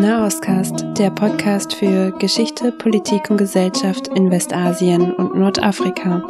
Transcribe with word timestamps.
Nahostcast, 0.00 0.84
der 0.96 1.10
Podcast 1.10 1.74
für 1.74 2.12
Geschichte, 2.20 2.70
Politik 2.70 3.30
und 3.30 3.36
Gesellschaft 3.36 4.06
in 4.14 4.30
Westasien 4.30 5.12
und 5.12 5.34
Nordafrika. 5.34 6.22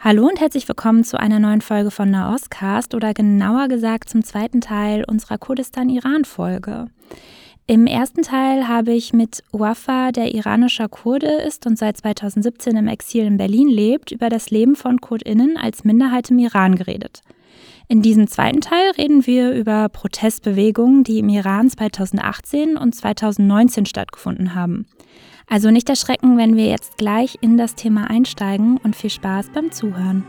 Hallo 0.00 0.26
und 0.26 0.40
herzlich 0.40 0.66
willkommen 0.66 1.04
zu 1.04 1.20
einer 1.20 1.38
neuen 1.38 1.60
Folge 1.60 1.90
von 1.90 2.10
Nahostcast 2.10 2.94
oder 2.94 3.12
genauer 3.12 3.68
gesagt 3.68 4.08
zum 4.08 4.24
zweiten 4.24 4.62
Teil 4.62 5.04
unserer 5.06 5.36
Kurdistan-Iran-Folge. 5.36 6.86
Im 7.66 7.86
ersten 7.86 8.22
Teil 8.22 8.68
habe 8.68 8.92
ich 8.92 9.12
mit 9.12 9.42
Wafa, 9.52 10.12
der 10.12 10.34
iranischer 10.34 10.88
Kurde 10.88 11.26
ist 11.26 11.66
und 11.66 11.76
seit 11.76 11.98
2017 11.98 12.74
im 12.74 12.88
Exil 12.88 13.26
in 13.26 13.36
Berlin 13.36 13.68
lebt, 13.68 14.12
über 14.12 14.30
das 14.30 14.48
Leben 14.48 14.76
von 14.76 15.02
KurdInnen 15.02 15.58
als 15.58 15.84
Minderheit 15.84 16.30
im 16.30 16.38
Iran 16.38 16.76
geredet. 16.76 17.20
In 17.88 18.02
diesem 18.02 18.26
zweiten 18.26 18.60
Teil 18.60 18.90
reden 18.98 19.26
wir 19.26 19.52
über 19.52 19.88
Protestbewegungen, 19.88 21.04
die 21.04 21.20
im 21.20 21.28
Iran 21.28 21.70
2018 21.70 22.76
und 22.76 22.94
2019 22.94 23.86
stattgefunden 23.86 24.56
haben. 24.56 24.86
Also 25.46 25.70
nicht 25.70 25.88
erschrecken, 25.88 26.36
wenn 26.36 26.56
wir 26.56 26.66
jetzt 26.66 26.96
gleich 26.98 27.38
in 27.40 27.56
das 27.56 27.76
Thema 27.76 28.10
einsteigen 28.10 28.78
und 28.78 28.96
viel 28.96 29.10
Spaß 29.10 29.50
beim 29.54 29.70
Zuhören. 29.70 30.24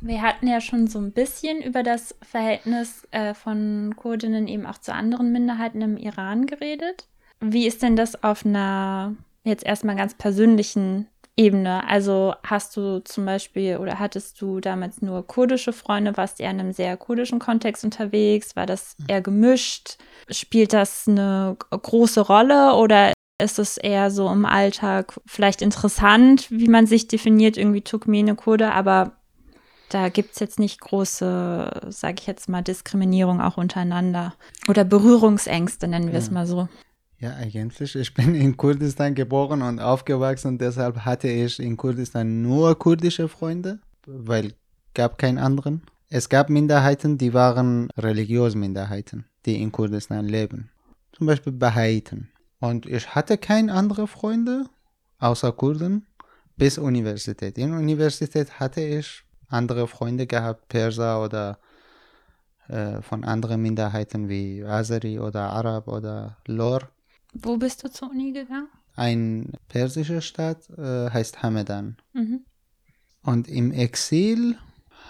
Wir 0.00 0.22
hatten 0.22 0.46
ja 0.46 0.60
schon 0.60 0.86
so 0.86 0.98
ein 0.98 1.12
bisschen 1.12 1.60
über 1.62 1.82
das 1.82 2.14
Verhältnis 2.22 3.06
äh, 3.10 3.34
von 3.34 3.94
Kurdinnen 3.96 4.48
eben 4.48 4.66
auch 4.66 4.78
zu 4.78 4.94
anderen 4.94 5.32
Minderheiten 5.32 5.82
im 5.82 5.96
Iran 5.96 6.46
geredet. 6.46 7.06
Wie 7.40 7.66
ist 7.66 7.82
denn 7.82 7.96
das 7.96 8.22
auf 8.22 8.44
einer 8.44 9.14
jetzt 9.44 9.64
erstmal 9.64 9.96
ganz 9.96 10.14
persönlichen 10.14 11.06
Ebene? 11.36 11.86
Also 11.86 12.34
hast 12.44 12.76
du 12.76 13.00
zum 13.00 13.24
Beispiel 13.24 13.76
oder 13.76 13.98
hattest 13.98 14.40
du 14.40 14.60
damals 14.60 15.02
nur 15.02 15.26
kurdische 15.26 15.72
Freunde? 15.72 16.16
Warst 16.16 16.38
du 16.38 16.44
eher 16.44 16.50
in 16.50 16.60
einem 16.60 16.72
sehr 16.72 16.96
kurdischen 16.96 17.38
Kontext 17.38 17.84
unterwegs? 17.84 18.56
War 18.56 18.66
das 18.66 18.96
mhm. 18.98 19.04
eher 19.08 19.20
gemischt? 19.20 19.98
Spielt 20.30 20.72
das 20.72 21.08
eine 21.08 21.56
große 21.70 22.20
Rolle 22.20 22.74
oder 22.74 23.12
ist 23.42 23.58
es 23.58 23.78
eher 23.78 24.10
so 24.10 24.30
im 24.30 24.44
Alltag 24.44 25.18
vielleicht 25.26 25.62
interessant, 25.62 26.50
wie 26.50 26.68
man 26.68 26.86
sich 26.86 27.08
definiert, 27.08 27.56
irgendwie 27.56 27.80
Turkmene, 27.80 28.34
Kurde, 28.34 28.72
aber 28.72 29.12
da 29.90 30.08
gibt 30.08 30.32
es 30.34 30.40
jetzt 30.40 30.58
nicht 30.58 30.80
große, 30.80 31.88
sage 31.88 32.16
ich 32.20 32.26
jetzt 32.26 32.48
mal, 32.48 32.62
Diskriminierung 32.62 33.40
auch 33.40 33.56
untereinander. 33.56 34.34
Oder 34.68 34.84
Berührungsängste, 34.84 35.88
nennen 35.88 36.06
wir 36.06 36.14
ja. 36.14 36.18
es 36.20 36.30
mal 36.30 36.46
so. 36.46 36.68
Ja, 37.18 37.34
eigentlich. 37.34 37.94
Ich 37.96 38.14
bin 38.14 38.34
in 38.34 38.56
Kurdistan 38.56 39.14
geboren 39.14 39.60
und 39.60 39.78
aufgewachsen. 39.78 40.56
Deshalb 40.56 41.04
hatte 41.04 41.28
ich 41.28 41.60
in 41.60 41.76
Kurdistan 41.76 42.40
nur 42.40 42.78
kurdische 42.78 43.28
Freunde, 43.28 43.78
weil 44.06 44.54
gab 44.94 45.18
keinen 45.18 45.38
anderen. 45.38 45.82
Es 46.08 46.28
gab 46.28 46.48
Minderheiten, 46.48 47.18
die 47.18 47.34
waren 47.34 47.90
religiöse 47.96 48.56
Minderheiten, 48.56 49.26
die 49.44 49.60
in 49.60 49.70
Kurdistan 49.70 50.26
leben. 50.26 50.70
Zum 51.12 51.26
Beispiel 51.26 51.52
Bahaiten. 51.52 52.30
Und 52.58 52.86
ich 52.86 53.14
hatte 53.14 53.38
keine 53.38 53.72
anderen 53.72 54.06
Freunde 54.06 54.64
außer 55.18 55.52
Kurden 55.52 56.06
bis 56.56 56.78
Universität. 56.78 57.58
In 57.58 57.72
Universität 57.72 58.58
hatte 58.58 58.80
ich 58.80 59.24
andere 59.50 59.86
Freunde 59.86 60.26
gehabt, 60.26 60.68
Perser 60.68 61.22
oder 61.22 61.58
äh, 62.68 63.02
von 63.02 63.24
anderen 63.24 63.60
Minderheiten 63.60 64.28
wie 64.28 64.64
Azeri 64.64 65.18
oder 65.18 65.50
Arab 65.50 65.88
oder 65.88 66.36
Lor. 66.46 66.88
Wo 67.32 67.56
bist 67.56 67.84
du 67.84 67.90
zur 67.90 68.10
Uni 68.10 68.32
gegangen? 68.32 68.68
Ein 68.96 69.52
persischer 69.68 70.20
Stadt 70.20 70.68
äh, 70.70 71.10
heißt 71.10 71.42
Hamadan. 71.42 71.96
Mhm. 72.12 72.44
Und 73.22 73.48
im 73.48 73.72
Exil 73.72 74.56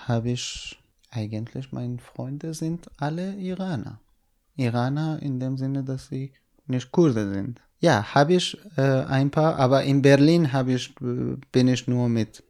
habe 0.06 0.30
ich 0.30 0.78
eigentlich, 1.10 1.72
meine 1.72 1.98
Freunde 1.98 2.54
sind 2.54 2.90
alle 2.98 3.34
Iraner. 3.34 4.00
Iraner 4.56 5.20
in 5.22 5.40
dem 5.40 5.56
Sinne, 5.56 5.84
dass 5.84 6.08
sie 6.08 6.32
nicht 6.66 6.92
Kurde 6.92 7.32
sind. 7.32 7.60
Ja, 7.78 8.14
habe 8.14 8.34
ich 8.34 8.58
äh, 8.76 9.04
ein 9.04 9.30
paar, 9.30 9.56
aber 9.56 9.84
in 9.84 10.02
Berlin 10.02 10.52
habe 10.52 10.72
ich, 10.72 10.90
äh, 11.00 11.36
bin 11.50 11.68
ich 11.68 11.88
nur 11.88 12.08
mit 12.08 12.44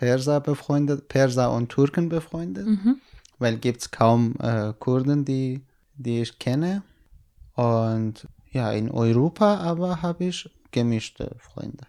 Perser 0.00 0.40
befreundet, 0.40 1.08
Perser 1.08 1.52
und 1.52 1.68
Türken 1.68 2.08
befreundet, 2.08 2.66
mhm. 2.66 3.02
weil 3.38 3.58
gibt 3.58 3.82
es 3.82 3.90
kaum 3.90 4.34
äh, 4.40 4.72
Kurden, 4.78 5.26
die, 5.26 5.60
die 5.94 6.22
ich 6.22 6.38
kenne. 6.38 6.82
Und 7.54 8.26
ja, 8.50 8.72
in 8.72 8.90
Europa 8.90 9.58
aber 9.58 10.00
habe 10.00 10.24
ich 10.24 10.48
gemischte 10.70 11.36
Freunde. 11.38 11.86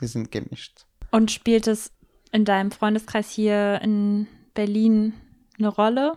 Die 0.00 0.08
sind 0.08 0.32
gemischt. 0.32 0.86
Und 1.12 1.30
spielt 1.30 1.68
es 1.68 1.92
in 2.32 2.44
deinem 2.44 2.72
Freundeskreis 2.72 3.30
hier 3.30 3.80
in 3.80 4.26
Berlin 4.54 5.12
eine 5.56 5.68
Rolle? 5.68 6.14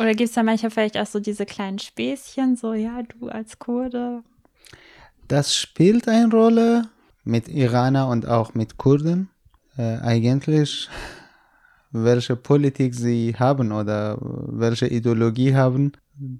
Oder 0.00 0.16
gibt 0.16 0.30
es 0.30 0.34
da 0.34 0.42
manchmal 0.42 0.72
vielleicht 0.72 0.98
auch 0.98 1.06
so 1.06 1.20
diese 1.20 1.46
kleinen 1.46 1.78
Späßchen, 1.78 2.56
so 2.56 2.72
ja, 2.72 3.02
du 3.04 3.28
als 3.28 3.60
Kurde? 3.60 4.24
Das 5.28 5.54
spielt 5.54 6.08
eine 6.08 6.28
Rolle 6.28 6.88
mit 7.22 7.46
Iraner 7.46 8.08
und 8.08 8.26
auch 8.26 8.54
mit 8.54 8.78
Kurden 8.78 9.30
eigentlich, 9.76 10.88
welche 11.92 12.36
Politik 12.36 12.94
sie 12.94 13.34
haben 13.38 13.72
oder 13.72 14.18
welche 14.20 14.86
Ideologie 14.86 15.54
haben, 15.54 15.92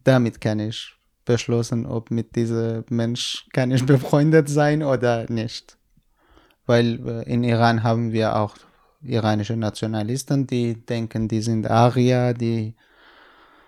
damit 0.05 0.41
kann 0.41 0.61
ich 0.61 0.95
beschlossen, 1.25 1.87
ob 1.87 2.11
mit 2.11 2.35
diesem 2.37 2.85
Mensch 2.91 3.47
kann 3.53 3.71
ich 3.71 3.85
befreundet 3.95 4.49
sein 4.49 4.83
oder 4.83 5.31
nicht. 5.31 5.77
Weil 6.67 7.01
äh, 7.07 7.33
in 7.33 7.45
Iran 7.45 7.83
haben 7.83 8.13
wir 8.13 8.37
auch 8.37 8.55
iranische 9.03 9.57
Nationalisten, 9.57 10.47
die 10.47 10.75
denken, 10.75 11.29
die 11.29 11.41
sind 11.41 11.71
Arier, 11.71 12.35
die 12.35 12.75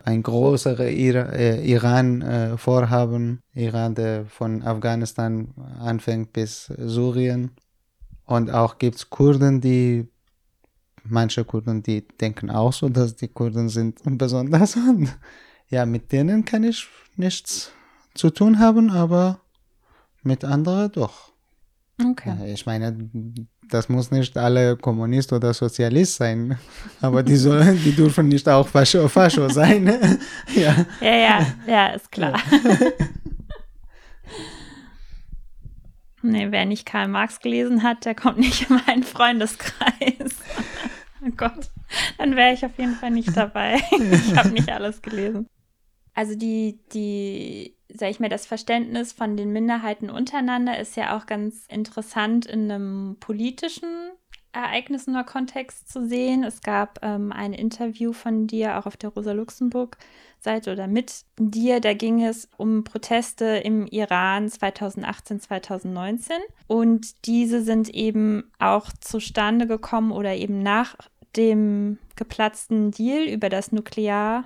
ein 0.04 0.22
größeres 0.22 0.90
äh, 0.90 1.64
Iran 1.64 2.22
äh, 2.22 2.58
vorhaben, 2.58 3.40
Iran, 3.54 3.94
der 3.94 4.26
von 4.26 4.62
Afghanistan 4.62 5.54
anfängt 5.78 6.32
bis 6.32 6.66
Syrien. 6.76 7.52
Und 8.32 8.50
auch 8.50 8.78
gibt 8.78 8.96
es 8.96 9.10
Kurden, 9.10 9.60
die, 9.60 10.08
manche 11.04 11.44
Kurden, 11.44 11.82
die 11.82 12.08
denken 12.18 12.48
auch 12.48 12.72
so, 12.72 12.88
dass 12.88 13.14
die 13.14 13.28
Kurden 13.28 13.68
sind 13.68 14.00
besonders. 14.16 14.74
Und 14.88 15.14
ja, 15.68 15.84
mit 15.84 16.12
denen 16.12 16.46
kann 16.46 16.64
ich 16.64 16.88
nichts 17.16 17.72
zu 18.14 18.30
tun 18.30 18.58
haben, 18.58 18.88
aber 18.88 19.40
mit 20.22 20.44
anderen 20.44 20.90
doch. 20.92 21.32
Okay. 22.02 22.54
Ich 22.54 22.64
meine, 22.64 22.96
das 23.68 23.90
muss 23.90 24.10
nicht 24.10 24.34
alle 24.38 24.78
Kommunist 24.78 25.30
oder 25.34 25.52
Sozialist 25.52 26.16
sein, 26.16 26.56
aber 27.02 27.22
die, 27.22 27.36
sollen, 27.36 27.78
die 27.84 27.94
dürfen 27.94 28.28
nicht 28.28 28.48
auch 28.48 28.66
Fascho, 28.66 29.08
Fascho 29.08 29.46
sein. 29.50 29.86
ja. 30.56 30.86
ja, 31.02 31.16
ja, 31.16 31.46
ja, 31.66 31.86
ist 31.88 32.10
klar. 32.10 32.40
Ja. 32.50 33.08
Nee, 36.22 36.48
wer 36.50 36.64
nicht 36.64 36.86
Karl 36.86 37.08
Marx 37.08 37.40
gelesen 37.40 37.82
hat, 37.82 38.04
der 38.04 38.14
kommt 38.14 38.38
nicht 38.38 38.70
in 38.70 38.80
meinen 38.86 39.02
Freundeskreis. 39.02 40.36
oh 41.24 41.30
Gott, 41.36 41.70
dann 42.18 42.36
wäre 42.36 42.52
ich 42.52 42.64
auf 42.64 42.78
jeden 42.78 42.94
Fall 42.94 43.10
nicht 43.10 43.36
dabei. 43.36 43.82
ich 43.90 44.36
habe 44.36 44.50
nicht 44.50 44.70
alles 44.70 45.02
gelesen. 45.02 45.46
Also 46.14 46.36
die, 46.36 46.80
die, 46.92 47.76
sag 47.88 48.10
ich 48.10 48.20
mal, 48.20 48.28
das 48.28 48.46
Verständnis 48.46 49.12
von 49.12 49.36
den 49.36 49.52
Minderheiten 49.52 50.10
untereinander 50.10 50.78
ist 50.78 50.96
ja 50.96 51.16
auch 51.16 51.26
ganz 51.26 51.66
interessant 51.68 52.46
in 52.46 52.70
einem 52.70 53.16
politischen 53.18 53.88
Ereignissen 54.52 55.14
oder 55.14 55.24
Kontext 55.24 55.90
zu 55.90 56.06
sehen. 56.06 56.44
Es 56.44 56.60
gab 56.60 56.98
ähm, 57.02 57.32
ein 57.32 57.52
Interview 57.52 58.12
von 58.12 58.46
dir 58.46 58.78
auch 58.78 58.86
auf 58.86 58.96
der 58.96 59.10
Rosa 59.10 59.32
Luxemburg 59.32 59.96
Seite 60.40 60.72
oder 60.72 60.86
mit 60.86 61.24
dir. 61.38 61.80
Da 61.80 61.94
ging 61.94 62.22
es 62.24 62.48
um 62.56 62.84
Proteste 62.84 63.44
im 63.44 63.86
Iran 63.86 64.48
2018, 64.48 65.40
2019. 65.40 66.36
Und 66.66 67.26
diese 67.26 67.62
sind 67.62 67.88
eben 67.90 68.50
auch 68.58 68.90
zustande 69.00 69.66
gekommen 69.66 70.12
oder 70.12 70.34
eben 70.34 70.62
nach 70.62 70.96
dem 71.36 71.98
geplatzten 72.16 72.90
Deal 72.90 73.24
über 73.24 73.48
das 73.48 73.72
Nuklear 73.72 74.44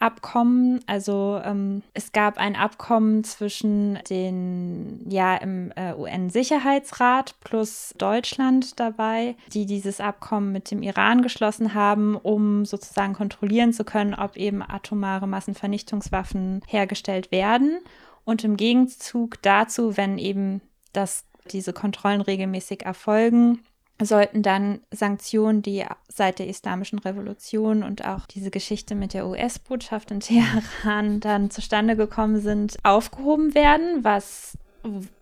Abkommen. 0.00 0.80
Also 0.86 1.40
ähm, 1.44 1.82
es 1.92 2.12
gab 2.12 2.38
ein 2.38 2.54
Abkommen 2.54 3.24
zwischen 3.24 3.98
den, 4.08 5.04
ja, 5.08 5.36
im 5.36 5.72
äh, 5.74 5.92
UN-Sicherheitsrat 5.94 7.34
plus 7.40 7.94
Deutschland 7.98 8.78
dabei, 8.78 9.34
die 9.52 9.66
dieses 9.66 10.00
Abkommen 10.00 10.52
mit 10.52 10.70
dem 10.70 10.82
Iran 10.82 11.22
geschlossen 11.22 11.74
haben, 11.74 12.16
um 12.16 12.64
sozusagen 12.64 13.14
kontrollieren 13.14 13.72
zu 13.72 13.84
können, 13.84 14.14
ob 14.14 14.36
eben 14.36 14.62
atomare 14.62 15.26
Massenvernichtungswaffen 15.26 16.62
hergestellt 16.68 17.32
werden. 17.32 17.78
Und 18.24 18.44
im 18.44 18.56
Gegenzug 18.56 19.42
dazu, 19.42 19.96
wenn 19.96 20.18
eben 20.18 20.60
das, 20.92 21.24
diese 21.50 21.72
Kontrollen 21.72 22.20
regelmäßig 22.20 22.84
erfolgen, 22.84 23.60
sollten 24.00 24.42
dann 24.42 24.80
Sanktionen, 24.92 25.62
die 25.62 25.84
seit 26.08 26.38
der 26.38 26.46
Islamischen 26.46 27.00
Revolution 27.00 27.82
und 27.82 28.04
auch 28.06 28.26
diese 28.26 28.50
Geschichte 28.50 28.94
mit 28.94 29.12
der 29.12 29.26
US-Botschaft 29.26 30.10
in 30.10 30.20
Teheran 30.20 31.20
dann 31.20 31.50
zustande 31.50 31.96
gekommen 31.96 32.40
sind, 32.40 32.76
aufgehoben 32.84 33.54
werden, 33.54 34.04
was 34.04 34.56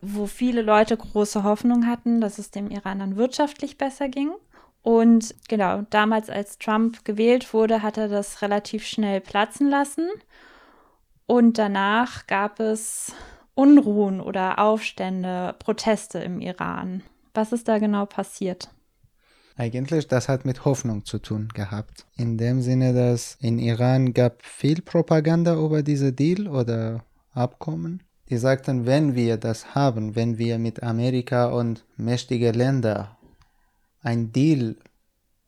wo 0.00 0.26
viele 0.26 0.62
Leute 0.62 0.96
große 0.96 1.42
Hoffnung 1.42 1.86
hatten, 1.86 2.20
dass 2.20 2.38
es 2.38 2.50
dem 2.50 2.70
Iran 2.70 2.98
dann 2.98 3.16
wirtschaftlich 3.16 3.78
besser 3.78 4.08
ging. 4.08 4.32
Und 4.82 5.34
genau, 5.48 5.82
damals 5.90 6.30
als 6.30 6.58
Trump 6.58 7.04
gewählt 7.04 7.52
wurde, 7.52 7.82
hat 7.82 7.96
er 7.96 8.08
das 8.08 8.42
relativ 8.42 8.86
schnell 8.86 9.20
platzen 9.20 9.68
lassen. 9.68 10.08
Und 11.26 11.58
danach 11.58 12.26
gab 12.26 12.60
es 12.60 13.12
Unruhen 13.54 14.20
oder 14.20 14.58
Aufstände, 14.60 15.56
Proteste 15.58 16.18
im 16.20 16.40
Iran. 16.40 17.02
Was 17.36 17.52
ist 17.52 17.68
da 17.68 17.78
genau 17.78 18.06
passiert? 18.06 18.70
Eigentlich, 19.56 20.08
das 20.08 20.28
hat 20.30 20.46
mit 20.46 20.64
Hoffnung 20.64 21.04
zu 21.04 21.18
tun 21.18 21.48
gehabt. 21.52 22.06
In 22.16 22.38
dem 22.38 22.62
Sinne, 22.62 22.94
dass 22.94 23.36
in 23.42 23.58
Iran 23.58 24.14
gab 24.14 24.42
viel 24.42 24.80
Propaganda 24.80 25.54
über 25.54 25.82
diese 25.82 26.14
Deal 26.14 26.48
oder 26.48 27.04
Abkommen. 27.32 28.02
Die 28.30 28.38
sagten, 28.38 28.86
wenn 28.86 29.14
wir 29.14 29.36
das 29.36 29.74
haben, 29.74 30.16
wenn 30.16 30.38
wir 30.38 30.58
mit 30.58 30.82
Amerika 30.82 31.46
und 31.46 31.84
mächtige 31.98 32.52
Länder 32.52 33.18
ein 34.02 34.32
Deal 34.32 34.76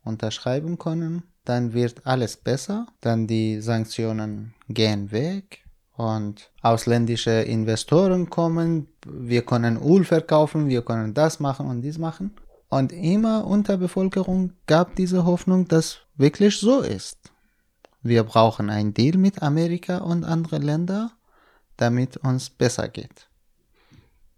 unterschreiben 0.05 0.77
können, 0.77 1.23
dann 1.47 1.73
wird 1.73 2.07
alles 2.07 2.37
besser, 2.37 2.87
dann 3.01 3.27
die 3.27 3.63
Sanktionen 3.63 4.53
gehen 4.69 5.11
weg 5.11 5.65
und 5.99 6.53
ausländische 6.63 7.33
Investoren 7.43 8.31
kommen, 8.31 8.87
wir 9.05 9.43
können 9.43 9.77
Öl 9.83 10.05
verkaufen, 10.05 10.69
wir 10.69 10.83
können 10.83 11.13
das 11.13 11.41
machen 11.41 11.67
und 11.67 11.83
dies 11.83 11.99
machen. 11.99 12.37
Und 12.69 12.93
immer 12.93 13.45
unter 13.45 13.77
Bevölkerung 13.79 14.53
gab 14.67 14.95
diese 14.95 15.25
Hoffnung, 15.25 15.67
dass 15.67 15.99
wirklich 16.17 16.61
so 16.61 16.83
ist. 16.83 17.19
Wir 18.01 18.23
brauchen 18.23 18.71
einen 18.71 18.95
Deal 18.95 19.19
mit 19.19 19.43
Amerika 19.43 19.99
und 19.99 20.23
anderen 20.23 20.63
Ländern, 20.63 21.11
damit 21.77 22.17
uns 22.19 22.49
besser 22.49 22.89
geht. 22.89 23.29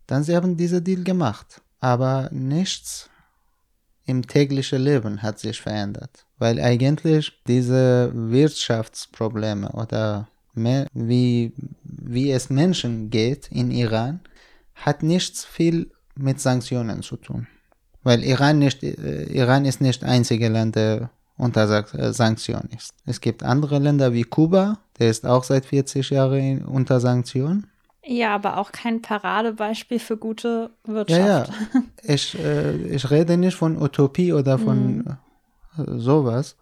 Dann 0.06 0.24
sie 0.24 0.34
haben 0.34 0.56
diese 0.56 0.80
Deal 0.80 1.04
gemacht, 1.04 1.60
aber 1.78 2.30
nichts 2.32 3.10
im 4.06 4.26
täglichen 4.26 4.80
Leben 4.80 5.20
hat 5.20 5.38
sich 5.38 5.60
verändert, 5.60 6.24
weil 6.38 6.58
eigentlich 6.58 7.42
diese 7.46 8.12
Wirtschaftsprobleme 8.14 9.72
oder 9.72 10.29
wie, 10.54 11.52
wie 11.84 12.30
es 12.30 12.50
Menschen 12.50 13.10
geht 13.10 13.48
in 13.50 13.70
Iran, 13.70 14.20
hat 14.74 15.02
nichts 15.02 15.44
viel 15.44 15.90
mit 16.16 16.40
Sanktionen 16.40 17.02
zu 17.02 17.16
tun. 17.16 17.46
Weil 18.02 18.24
Iran, 18.24 18.58
nicht, 18.58 18.82
äh, 18.82 19.24
Iran 19.24 19.64
ist 19.64 19.80
nicht 19.80 20.02
das 20.02 20.08
einzige 20.08 20.48
Land, 20.48 20.76
der 20.76 21.10
unter 21.36 21.68
äh, 21.94 22.12
Sanktionen 22.12 22.70
ist. 22.76 22.92
Es 23.06 23.20
gibt 23.20 23.42
andere 23.42 23.78
Länder 23.78 24.12
wie 24.12 24.24
Kuba, 24.24 24.78
der 24.98 25.10
ist 25.10 25.26
auch 25.26 25.44
seit 25.44 25.66
40 25.66 26.10
Jahren 26.10 26.64
unter 26.64 27.00
Sanktionen. 27.00 27.66
Ja, 28.04 28.34
aber 28.34 28.56
auch 28.58 28.72
kein 28.72 29.02
Paradebeispiel 29.02 29.98
für 29.98 30.16
gute 30.16 30.70
Wirtschaft. 30.84 31.20
Ja, 31.20 31.46
ja. 31.74 31.82
Ich, 32.02 32.38
äh, 32.38 32.76
ich 32.86 33.10
rede 33.10 33.36
nicht 33.36 33.56
von 33.56 33.80
Utopie 33.80 34.32
oder 34.32 34.58
von 34.58 34.98
mm. 34.98 35.18
sowas. 35.98 36.56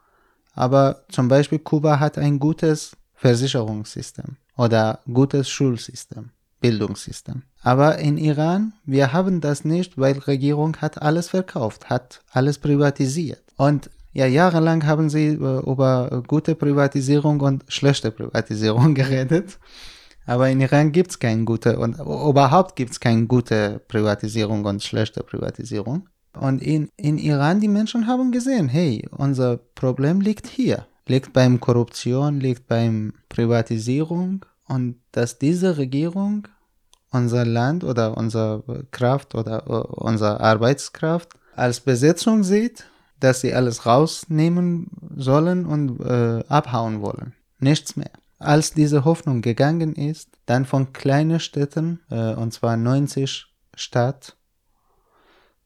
Aber 0.54 1.04
zum 1.08 1.28
Beispiel 1.28 1.60
Kuba 1.60 2.00
hat 2.00 2.18
ein 2.18 2.40
gutes 2.40 2.96
Versicherungssystem 3.18 4.36
oder 4.56 5.00
gutes 5.12 5.48
Schulsystem, 5.48 6.30
Bildungssystem. 6.60 7.42
Aber 7.62 7.98
in 7.98 8.16
Iran, 8.16 8.72
wir 8.84 9.12
haben 9.12 9.40
das 9.40 9.64
nicht, 9.64 9.98
weil 9.98 10.18
Regierung 10.18 10.76
hat 10.76 11.02
alles 11.02 11.28
verkauft, 11.28 11.90
hat 11.90 12.22
alles 12.30 12.58
privatisiert. 12.58 13.42
Und 13.56 13.90
ja, 14.12 14.26
jahrelang 14.26 14.86
haben 14.86 15.10
sie 15.10 15.26
äh, 15.28 15.70
über 15.70 16.22
gute 16.26 16.54
Privatisierung 16.54 17.40
und 17.40 17.64
schlechte 17.68 18.10
Privatisierung 18.10 18.94
geredet. 19.02 19.58
Aber 20.26 20.48
in 20.48 20.60
Iran 20.60 20.92
gibt 20.92 21.10
es 21.10 21.18
keine 21.18 21.44
gute 21.44 21.78
und 21.78 21.98
überhaupt 21.98 22.76
gibt 22.76 22.92
es 22.92 23.00
keine 23.00 23.26
gute 23.26 23.80
Privatisierung 23.88 24.64
und 24.64 24.82
schlechte 24.82 25.22
Privatisierung. 25.22 26.08
Und 26.38 26.62
in, 26.62 26.90
in 26.96 27.18
Iran, 27.18 27.60
die 27.60 27.68
Menschen 27.68 28.06
haben 28.06 28.30
gesehen, 28.30 28.68
hey, 28.68 29.08
unser 29.10 29.56
Problem 29.56 30.20
liegt 30.20 30.46
hier. 30.46 30.86
Liegt 31.08 31.32
beim 31.32 31.58
Korruption, 31.58 32.38
liegt 32.38 32.68
beim 32.68 33.14
Privatisierung 33.28 34.44
und 34.66 34.96
dass 35.12 35.38
diese 35.38 35.78
Regierung 35.78 36.46
unser 37.10 37.46
Land 37.46 37.82
oder 37.82 38.16
unsere 38.16 38.86
Kraft 38.90 39.34
oder 39.34 39.68
uh, 39.68 40.04
unsere 40.04 40.40
Arbeitskraft 40.40 41.30
als 41.56 41.80
Besetzung 41.80 42.44
sieht, 42.44 42.84
dass 43.20 43.40
sie 43.40 43.54
alles 43.54 43.86
rausnehmen 43.86 44.88
sollen 45.16 45.66
und 45.66 45.98
äh, 46.00 46.44
abhauen 46.48 47.00
wollen. 47.00 47.34
Nichts 47.58 47.96
mehr. 47.96 48.10
Als 48.38 48.72
diese 48.72 49.04
Hoffnung 49.04 49.42
gegangen 49.42 49.94
ist, 49.96 50.28
dann 50.46 50.64
von 50.64 50.92
kleinen 50.92 51.40
Städten, 51.40 52.00
äh, 52.10 52.34
und 52.34 52.52
zwar 52.52 52.76
90 52.76 53.46
Stadt 53.74 54.36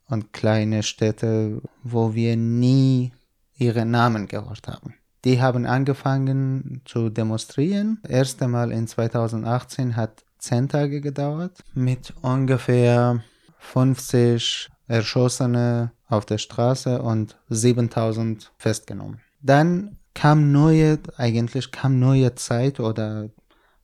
und 0.09 0.33
kleine 0.33 0.83
Städte, 0.83 1.61
wo 1.83 2.15
wir 2.15 2.37
nie 2.37 3.13
ihre 3.59 3.85
Namen 3.85 4.29
gehört 4.29 4.69
haben. 4.69 4.95
Die 5.25 5.41
haben 5.41 5.67
angefangen 5.67 6.83
zu 6.85 7.09
demonstrieren. 7.09 8.01
Erst 8.09 8.43
einmal 8.43 8.73
in 8.73 8.87
2018 8.87 9.97
hat 9.97 10.25
zehn 10.39 10.69
Tage 10.69 11.01
gedauert 11.01 11.63
mit 11.75 12.13
ungefähr 12.23 13.23
50 13.59 14.69
Erschossene 14.89 15.93
auf 16.09 16.27
der 16.27 16.39
Straße 16.39 17.01
und 17.01 17.39
7000 17.49 18.53
festgenommen. 18.59 19.21
Dann 19.41 19.99
kam 20.15 20.51
neue, 20.53 20.99
eigentlich 21.17 21.71
kam 21.71 21.99
neue 21.99 22.35
Zeit 22.35 22.81
oder 22.81 23.31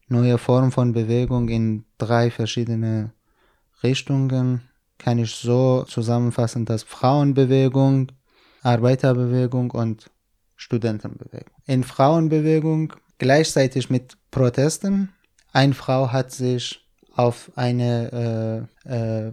neue 0.08 0.38
Form 0.38 0.73
von 0.73 0.93
Bewegung 0.93 1.49
in 1.49 1.84
drei 1.99 2.31
verschiedene 2.31 3.12
Richtungen. 3.82 4.62
Kann 4.99 5.19
ich 5.19 5.31
so 5.31 5.84
zusammenfassen, 5.84 6.64
dass 6.64 6.82
Frauenbewegung, 6.82 8.08
Arbeiterbewegung 8.62 9.70
und 9.70 10.11
Studentenbewegung. 10.58 11.55
In 11.66 11.84
Frauenbewegung 11.84 12.93
gleichzeitig 13.16 13.88
mit 13.88 14.19
Protesten. 14.31 15.14
Eine 15.52 15.72
Frau 15.72 16.12
hat 16.12 16.31
sich 16.31 16.87
auf 17.14 17.50
eine 17.56 18.69
äh, 18.84 19.26
äh, 19.28 19.32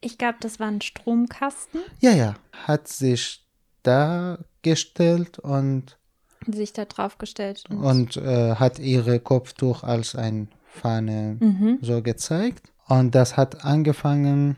ich 0.00 0.16
glaube, 0.16 0.38
das 0.40 0.60
war 0.60 0.68
ein 0.68 0.80
Stromkasten. 0.80 1.80
Ja, 2.00 2.12
ja, 2.12 2.34
hat 2.52 2.86
sich 2.86 3.44
da 3.82 4.38
gestellt 4.62 5.38
und 5.40 5.98
sich 6.46 6.72
da 6.72 6.84
drauf 6.84 7.18
gestellt 7.18 7.64
und, 7.68 7.78
und 7.78 8.16
äh, 8.16 8.54
hat 8.56 8.78
ihre 8.78 9.20
Kopftuch 9.20 9.82
als 9.82 10.14
ein 10.14 10.48
Fahne 10.66 11.36
mhm. 11.40 11.78
so 11.82 12.02
gezeigt 12.02 12.72
und 12.88 13.14
das 13.14 13.36
hat 13.36 13.64
angefangen 13.64 14.56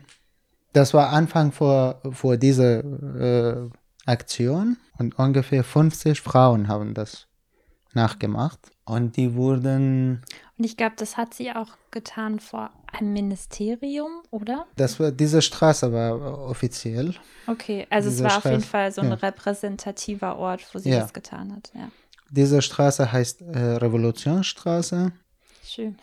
das 0.73 0.93
war 0.93 1.09
Anfang 1.09 1.51
vor 1.51 2.01
vor 2.11 2.37
dieser 2.37 2.79
äh, 2.79 3.69
Aktion 4.05 4.77
und 4.97 5.17
ungefähr 5.17 5.63
50 5.63 6.21
Frauen 6.21 6.67
haben 6.67 6.93
das 6.93 7.27
nachgemacht. 7.93 8.59
Und 8.85 9.17
die 9.17 9.33
wurden. 9.33 10.21
Und 10.57 10.63
ich 10.63 10.77
glaube, 10.77 10.93
das 10.97 11.17
hat 11.17 11.33
sie 11.33 11.51
auch 11.51 11.69
getan 11.89 12.39
vor 12.39 12.69
einem 12.91 13.13
Ministerium, 13.13 14.21
oder? 14.29 14.67
Das 14.75 14.99
war, 14.99 15.11
diese 15.11 15.41
Straße 15.41 15.91
war 15.91 16.47
offiziell. 16.47 17.15
Okay, 17.47 17.87
also 17.89 18.09
diese 18.09 18.19
es 18.19 18.23
war 18.23 18.29
Straße, 18.39 18.47
auf 18.47 18.51
jeden 18.51 18.69
Fall 18.69 18.91
so 18.91 19.01
ein 19.01 19.09
ja. 19.09 19.15
repräsentativer 19.15 20.37
Ort, 20.37 20.61
wo 20.73 20.79
sie 20.79 20.91
ja. 20.91 20.99
das 20.99 21.13
getan 21.13 21.55
hat, 21.55 21.71
ja. 21.73 21.89
Diese 22.29 22.61
Straße 22.61 23.11
heißt 23.11 23.41
äh, 23.41 23.59
Revolutionsstraße. 23.77 25.11
Schön. 25.63 25.97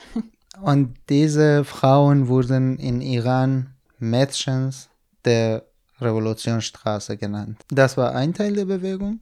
Und 0.61 0.95
diese 1.09 1.65
Frauen 1.65 2.29
wurden 2.29 2.79
in 2.79 3.01
Iran 3.01 3.75
Mädchens 3.99 4.89
der 5.25 5.65
Revolutionsstraße 6.03 7.17
genannt. 7.17 7.59
Das 7.71 7.97
war 7.97 8.15
ein 8.15 8.35
Teil 8.35 8.55
der 8.55 8.65
Bewegung. 8.65 9.21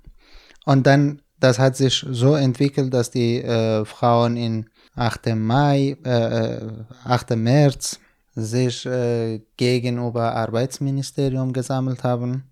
Und 0.64 0.86
dann, 0.86 1.22
das 1.38 1.58
hat 1.58 1.76
sich 1.76 2.04
so 2.10 2.34
entwickelt, 2.34 2.92
dass 2.92 3.10
die 3.10 3.42
äh, 3.42 3.84
Frauen 3.84 4.36
in 4.36 4.70
8. 4.96 5.34
Mai, 5.34 5.96
äh, 6.04 6.60
8. 7.04 7.30
Äh, 7.30 7.36
März 7.36 8.00
sich 8.34 8.86
äh, 8.86 9.40
gegenüber 9.56 10.34
Arbeitsministerium 10.34 11.52
gesammelt 11.52 12.04
haben, 12.04 12.44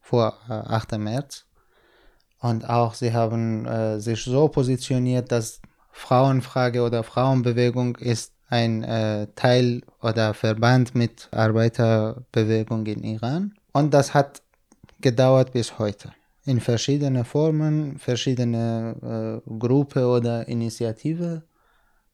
vor 0.00 0.34
äh, 0.48 0.52
8. 0.52 0.98
März. 0.98 1.44
Und 2.40 2.68
auch 2.68 2.94
sie 2.94 3.12
haben 3.12 3.66
äh, 3.66 4.00
sich 4.00 4.24
so 4.24 4.48
positioniert, 4.48 5.30
dass 5.30 5.60
Frauenfrage 5.92 6.82
oder 6.82 7.04
Frauenbewegung 7.04 7.96
ist 7.96 8.32
ein 8.48 8.82
äh, 8.82 9.28
Teil 9.34 9.82
oder 10.02 10.34
Verband 10.34 10.94
mit 10.94 11.28
Arbeiterbewegung 11.30 12.86
in 12.86 13.04
Iran. 13.04 13.54
Und 13.72 13.94
das 13.94 14.14
hat 14.14 14.42
gedauert 15.00 15.52
bis 15.52 15.78
heute. 15.78 16.12
In 16.44 16.60
verschiedenen 16.60 17.24
Formen, 17.24 17.98
verschiedene 17.98 19.42
äh, 19.46 19.50
Gruppen 19.58 20.04
oder 20.04 20.48
Initiative 20.48 21.42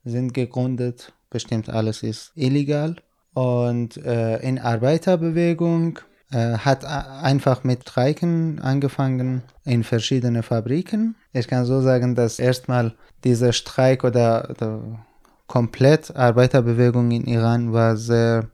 sind 0.05 0.35
gegründet. 0.35 1.13
Bestimmt 1.31 1.69
alles 1.69 2.03
ist 2.03 2.33
illegal. 2.35 2.97
Und 3.35 3.97
äh, 3.99 4.39
in 4.39 4.59
Arbeiterbewegung 4.59 5.99
äh, 6.31 6.59
hat 6.59 6.85
einfach 6.85 7.65
mit 7.65 7.83
Streiken 7.83 8.59
angefangen 8.61 9.43
in 9.65 9.85
verschiedene 9.85 10.43
Fabriken. 10.43 11.17
Ich 11.33 11.49
kann 11.49 11.65
so 11.65 11.81
sagen, 11.81 12.15
dass 12.15 12.39
erstmal 12.39 12.95
dieser 13.25 13.53
Streik 13.53 14.05
oder, 14.05 14.51
oder 14.51 15.07
komplett 15.47 16.15
Arbeiterbewegung 16.15 17.11
in 17.11 17.27
Iran 17.27 17.73
war 17.73 17.97
sehr, 17.97 18.51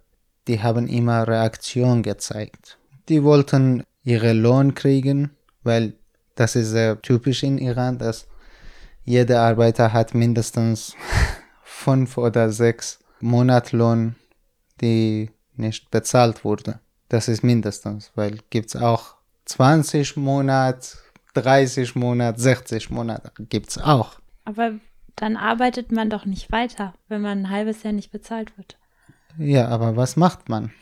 die 0.46 0.62
haben 0.62 0.86
immer 0.86 1.26
Reaktion 1.26 2.02
gezeigt. 2.02 2.78
Die 3.08 3.22
wollten 3.22 3.84
ihre 4.02 4.32
Lohn 4.32 4.74
kriegen, 4.74 5.30
weil 5.62 5.94
das 6.34 6.56
ist 6.56 6.70
sehr 6.70 7.00
typisch 7.00 7.42
in 7.42 7.58
Iran, 7.58 7.98
dass 7.98 8.26
jeder 9.04 9.42
Arbeiter 9.42 9.92
hat 9.92 10.14
mindestens 10.14 10.96
fünf 11.62 12.16
oder 12.16 12.50
sechs 12.50 13.00
Monatlohn, 13.20 14.16
die 14.80 15.30
nicht 15.56 15.90
bezahlt 15.90 16.44
wurde. 16.44 16.80
Das 17.08 17.28
ist 17.28 17.44
mindestens, 17.44 18.10
weil 18.14 18.38
gibt 18.50 18.74
es 18.74 18.80
auch 18.80 19.16
20 19.44 20.16
Monate, 20.16 20.88
30 21.34 21.94
Monate, 21.94 22.40
60 22.40 22.90
Monate 22.90 23.30
gibt 23.48 23.70
es 23.70 23.78
auch. 23.78 24.18
Aber 24.44 24.72
dann 25.16 25.36
arbeitet 25.36 25.92
man 25.92 26.10
doch 26.10 26.24
nicht 26.24 26.50
weiter, 26.50 26.94
wenn 27.08 27.20
man 27.20 27.42
ein 27.42 27.50
halbes 27.50 27.82
Jahr 27.82 27.92
nicht 27.92 28.10
bezahlt 28.10 28.56
wird. 28.56 28.78
Ja, 29.38 29.68
aber 29.68 29.96
was 29.96 30.16
macht 30.16 30.48
man? 30.48 30.72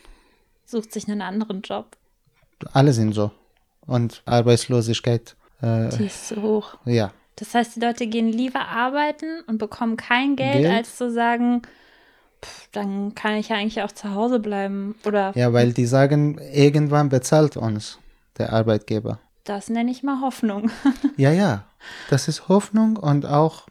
Sucht 0.65 0.93
sich 0.93 1.07
einen 1.07 1.21
anderen 1.21 1.61
Job. 1.61 1.97
Alle 2.71 2.93
sind 2.93 3.13
so. 3.13 3.31
Und 3.85 4.21
Arbeitslosigkeit. 4.25 5.35
Äh, 5.61 5.89
die 5.89 6.05
ist 6.05 6.29
so 6.29 6.41
hoch. 6.41 6.77
Ja. 6.85 7.11
Das 7.35 7.53
heißt, 7.53 7.75
die 7.75 7.79
Leute 7.79 8.07
gehen 8.07 8.27
lieber 8.27 8.67
arbeiten 8.67 9.41
und 9.47 9.57
bekommen 9.57 9.97
kein 9.97 10.35
Geld, 10.35 10.61
Geld? 10.61 10.73
als 10.73 10.97
zu 10.97 11.11
sagen, 11.11 11.63
pff, 12.43 12.69
dann 12.71 13.15
kann 13.15 13.35
ich 13.35 13.49
ja 13.49 13.57
eigentlich 13.57 13.81
auch 13.81 13.91
zu 13.91 14.13
Hause 14.13 14.39
bleiben. 14.39 14.95
Oder 15.05 15.31
ja, 15.35 15.51
weil 15.51 15.73
die 15.73 15.85
sagen, 15.85 16.39
irgendwann 16.53 17.09
bezahlt 17.09 17.57
uns 17.57 17.97
der 18.37 18.53
Arbeitgeber. 18.53 19.19
Das 19.43 19.69
nenne 19.69 19.91
ich 19.91 20.03
mal 20.03 20.21
Hoffnung. 20.21 20.71
ja, 21.17 21.31
ja. 21.31 21.65
Das 22.09 22.27
ist 22.27 22.47
Hoffnung 22.47 22.97
und 22.97 23.25
auch 23.25 23.67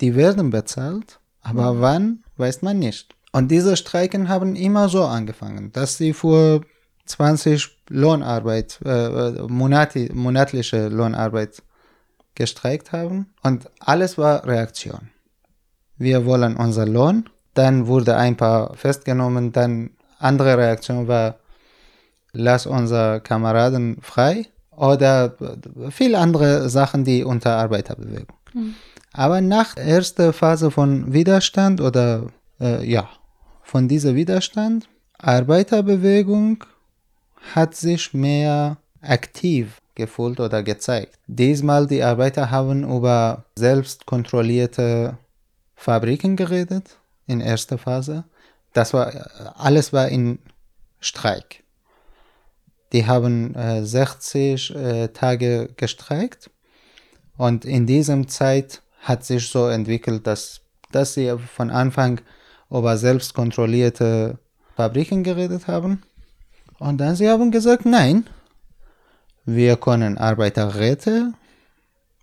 die 0.00 0.16
werden 0.16 0.50
bezahlt, 0.50 1.20
aber 1.42 1.74
mhm. 1.74 1.80
wann, 1.80 2.24
weiß 2.36 2.62
man 2.62 2.78
nicht. 2.78 3.14
Und 3.30 3.50
diese 3.50 3.76
Streiken 3.76 4.28
haben 4.28 4.56
immer 4.56 4.88
so 4.88 5.04
angefangen, 5.04 5.72
dass 5.72 5.96
sie 5.96 6.12
vor 6.12 6.62
20 7.12 7.68
Lohnarbeit, 7.88 8.80
äh, 8.84 9.42
monati, 9.48 10.10
monatliche 10.14 10.88
Lohnarbeit 10.88 11.62
gestreikt 12.34 12.92
haben 12.92 13.26
und 13.42 13.70
alles 13.80 14.16
war 14.16 14.46
Reaktion. 14.46 15.10
Wir 15.98 16.24
wollen 16.24 16.56
unser 16.56 16.86
Lohn, 16.86 17.28
dann 17.54 17.86
wurde 17.86 18.16
ein 18.16 18.36
paar 18.36 18.74
festgenommen, 18.76 19.52
dann 19.52 19.90
andere 20.18 20.56
Reaktion 20.56 21.06
war, 21.06 21.36
lass 22.32 22.66
unsere 22.66 23.20
Kameraden 23.20 23.98
frei 24.00 24.46
oder 24.70 25.36
viele 25.90 26.18
andere 26.18 26.70
Sachen, 26.70 27.04
die 27.04 27.24
unter 27.24 27.56
Arbeiterbewegung. 27.56 28.36
Mhm. 28.54 28.74
Aber 29.12 29.42
nach 29.42 29.76
erster 29.76 30.32
Phase 30.32 30.70
von 30.70 31.12
Widerstand 31.12 31.82
oder 31.82 32.28
äh, 32.58 32.82
ja, 32.90 33.10
von 33.62 33.86
dieser 33.86 34.14
Widerstand, 34.14 34.88
Arbeiterbewegung 35.18 36.64
hat 37.54 37.74
sich 37.74 38.14
mehr 38.14 38.76
aktiv 39.00 39.80
gefühlt 39.94 40.40
oder 40.40 40.62
gezeigt. 40.62 41.18
Diesmal 41.26 41.86
die 41.86 42.02
Arbeiter 42.02 42.50
haben 42.50 42.84
über 42.84 43.44
selbst 43.56 44.06
kontrollierte 44.06 45.18
Fabriken 45.74 46.36
geredet 46.36 46.96
in 47.26 47.40
erster 47.40 47.78
Phase. 47.78 48.24
Das 48.72 48.94
war 48.94 49.12
alles 49.56 49.92
war 49.92 50.08
in 50.08 50.38
Streik. 51.00 51.62
Die 52.92 53.06
haben 53.06 53.54
äh, 53.54 53.84
60 53.84 54.74
äh, 54.74 55.08
Tage 55.08 55.70
gestreikt 55.76 56.50
und 57.36 57.64
in 57.64 57.86
diesem 57.86 58.28
Zeit 58.28 58.82
hat 59.00 59.24
sich 59.24 59.48
so 59.48 59.68
entwickelt, 59.68 60.26
dass, 60.26 60.60
dass 60.92 61.14
sie 61.14 61.36
von 61.38 61.70
Anfang 61.70 62.20
über 62.70 62.96
selbst 62.96 63.34
kontrollierte 63.34 64.38
Fabriken 64.76 65.22
geredet 65.22 65.66
haben. 65.66 66.02
Und 66.82 66.98
dann 66.98 67.16
sie 67.16 67.28
haben 67.28 67.50
gesagt, 67.50 67.86
nein, 67.86 68.26
wir 69.44 69.76
können 69.76 70.18
Arbeiterräte 70.18 71.32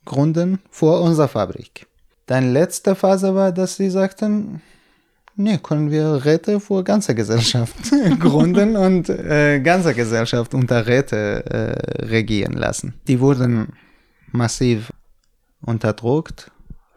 gründen 0.05 0.59
vor 0.69 1.01
unserer 1.01 1.27
Fabrik. 1.27 1.87
Dann 2.25 2.53
letzte 2.53 2.95
Phase 2.95 3.33
war, 3.35 3.51
dass 3.51 3.75
sie 3.77 3.89
sagten, 3.89 4.61
nee, 5.35 5.57
können 5.57 5.91
wir 5.91 6.25
Räte 6.25 6.59
vor 6.59 6.83
ganzer 6.83 7.13
Gesellschaft 7.13 7.75
gründen 8.19 8.75
und 8.75 9.09
äh, 9.09 9.59
ganze 9.59 9.93
Gesellschaft 9.93 10.53
unter 10.53 10.85
Räte 10.85 11.43
äh, 11.45 12.05
regieren 12.05 12.53
lassen. 12.53 12.93
Die 13.07 13.19
wurden 13.19 13.73
massiv 14.31 14.91
unterdrückt 15.61 16.51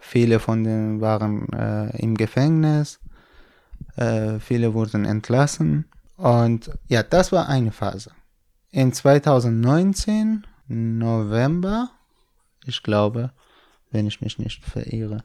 Viele 0.05 0.41
von 0.41 0.65
denen 0.65 1.01
waren 1.01 1.49
äh, 1.53 1.97
im 2.03 2.17
Gefängnis, 2.17 2.99
äh, 3.97 4.41
viele 4.41 4.75
wurden 4.75 5.05
entlassen. 5.05 5.87
Und 6.23 6.71
ja, 6.87 7.03
das 7.03 7.33
war 7.33 7.49
eine 7.49 7.73
Phase. 7.73 8.13
In 8.71 8.93
2019, 8.93 10.47
November, 10.69 11.91
ich 12.65 12.85
glaube, 12.85 13.33
wenn 13.91 14.07
ich 14.07 14.21
mich 14.21 14.39
nicht 14.39 14.65
verirre, 14.65 15.25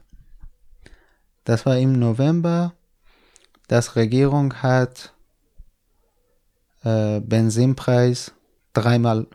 das 1.44 1.64
war 1.64 1.78
im 1.78 1.92
November, 1.92 2.74
dass 3.68 3.94
Regierung 3.94 4.54
hat 4.54 5.14
äh, 6.82 7.20
Benzinpreis 7.20 8.32
dreimal 8.72 9.28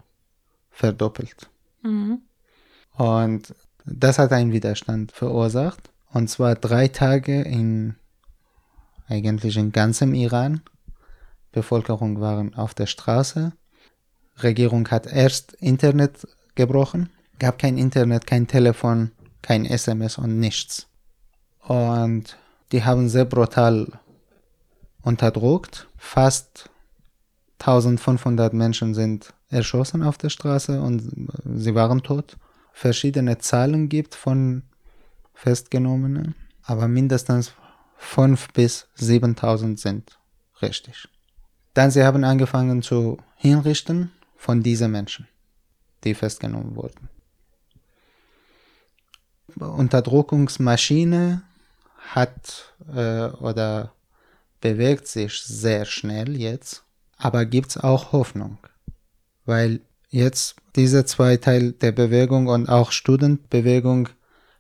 verdoppelt. 0.70 1.50
Mhm. 1.82 2.24
Und 2.98 3.55
das 3.86 4.20
hat 4.20 4.34
einen 4.34 4.51
Widerstand 4.51 5.13
verursacht. 5.13 5.91
Und 6.12 6.29
zwar 6.29 6.55
drei 6.55 6.89
Tage 6.89 7.41
in 7.41 7.96
eigentlich 9.08 9.55
in 9.55 9.72
ganzem 9.72 10.13
Iran. 10.13 10.62
Bevölkerung 11.54 12.20
waren 12.20 12.54
auf 12.56 12.74
der 12.74 12.88
Straße. 12.88 13.54
Regierung 14.42 14.90
hat 14.90 15.08
erst 15.08 15.54
Internet 15.54 16.28
gebrochen. 16.56 17.10
Gab 17.40 17.60
kein 17.60 17.78
Internet, 17.78 18.28
kein 18.28 18.48
Telefon, 18.48 19.12
kein 19.42 19.66
SMS 19.66 20.18
und 20.18 20.40
nichts. 20.40 20.88
Und 21.60 22.38
die 22.74 22.84
haben 22.84 23.08
sehr 23.08 23.26
brutal 23.26 23.88
unterdrückt. 25.02 25.88
Fast 25.98 26.70
1500 27.60 28.54
Menschen 28.54 28.94
sind 28.94 29.34
erschossen 29.50 30.04
auf 30.04 30.18
der 30.18 30.30
Straße 30.30 30.82
und 30.82 31.30
sie 31.46 31.76
waren 31.76 32.04
tot 32.04 32.36
verschiedene 32.74 33.38
Zahlen 33.38 33.88
gibt 33.88 34.16
von 34.16 34.64
Festgenommenen, 35.34 36.36
aber 36.64 36.88
mindestens 36.88 37.54
5 37.98 38.50
bis 38.52 38.88
7000 38.96 39.80
sind 39.80 40.20
richtig. 40.62 41.08
Dann 41.74 41.92
sie 41.92 42.03
haben 42.03 42.24
angefangen 42.24 42.82
zu 42.82 43.18
hinrichten 43.36 44.12
von 44.36 44.62
diesen 44.62 44.92
Menschen, 44.92 45.27
die 46.03 46.13
festgenommen 46.13 46.75
wurden. 46.75 47.10
Unterdrückungsmaschine 49.56 51.44
hat 51.98 52.74
äh, 52.94 53.27
oder 53.27 53.94
bewegt 54.62 55.08
sich 55.08 55.42
sehr 55.42 55.86
schnell 55.86 56.38
jetzt, 56.38 56.84
aber 57.18 57.46
gibt 57.46 57.72
es 57.72 57.77
auch 57.77 58.12
Hoffnung, 58.12 58.58
weil 59.46 59.82
jetzt 60.10 60.56
diese 60.75 61.06
zwei 61.06 61.38
Teile 61.38 61.74
der 61.74 61.92
Bewegung 61.92 62.48
und 62.48 62.70
auch 62.70 62.92
Studentenbewegung 62.92 64.10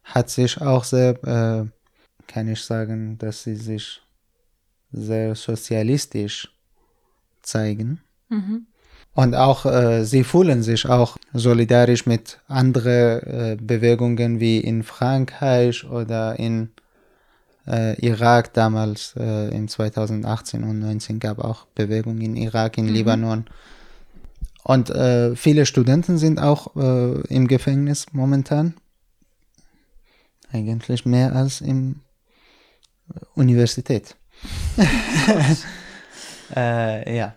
hat 0.03 0.29
sich 0.29 0.61
auch 0.61 0.83
sehr, 0.83 1.23
äh, 1.23 1.65
kann 2.27 2.47
ich 2.47 2.61
sagen, 2.61 3.17
dass 3.17 3.43
sie 3.43 3.55
sich 3.55 4.01
sehr 4.91 5.35
sozialistisch 5.35 6.52
zeigen. 7.43 8.01
Mhm. 8.29 8.67
Und 9.13 9.35
auch 9.35 9.65
äh, 9.65 10.05
sie 10.05 10.23
fühlen 10.23 10.63
sich 10.63 10.87
auch 10.87 11.17
solidarisch 11.33 12.07
mit 12.07 12.39
anderen 12.47 13.21
äh, 13.21 13.57
Bewegungen 13.61 14.39
wie 14.39 14.57
in 14.57 14.81
Frankreich 14.81 15.87
oder 15.87 16.39
in 16.39 16.71
äh, 17.67 17.99
Irak 18.03 18.53
damals 18.53 19.13
äh, 19.15 19.55
in 19.55 19.67
2018 19.67 20.63
und 20.63 20.69
2019 20.69 21.19
gab 21.19 21.39
auch 21.39 21.67
Bewegungen 21.75 22.21
in 22.21 22.35
Irak, 22.35 22.79
in 22.79 22.87
mhm. 22.87 22.93
Libanon 22.93 23.45
und 24.63 24.89
äh, 24.89 25.35
viele 25.35 25.65
Studenten 25.65 26.17
sind 26.17 26.39
auch 26.39 26.75
äh, 26.75 27.21
im 27.27 27.47
Gefängnis 27.47 28.07
momentan. 28.13 28.75
Eigentlich 30.51 31.05
mehr 31.05 31.35
als 31.35 31.61
in 31.61 31.99
Universität. 33.35 34.15
äh, 36.55 37.17
ja. 37.17 37.35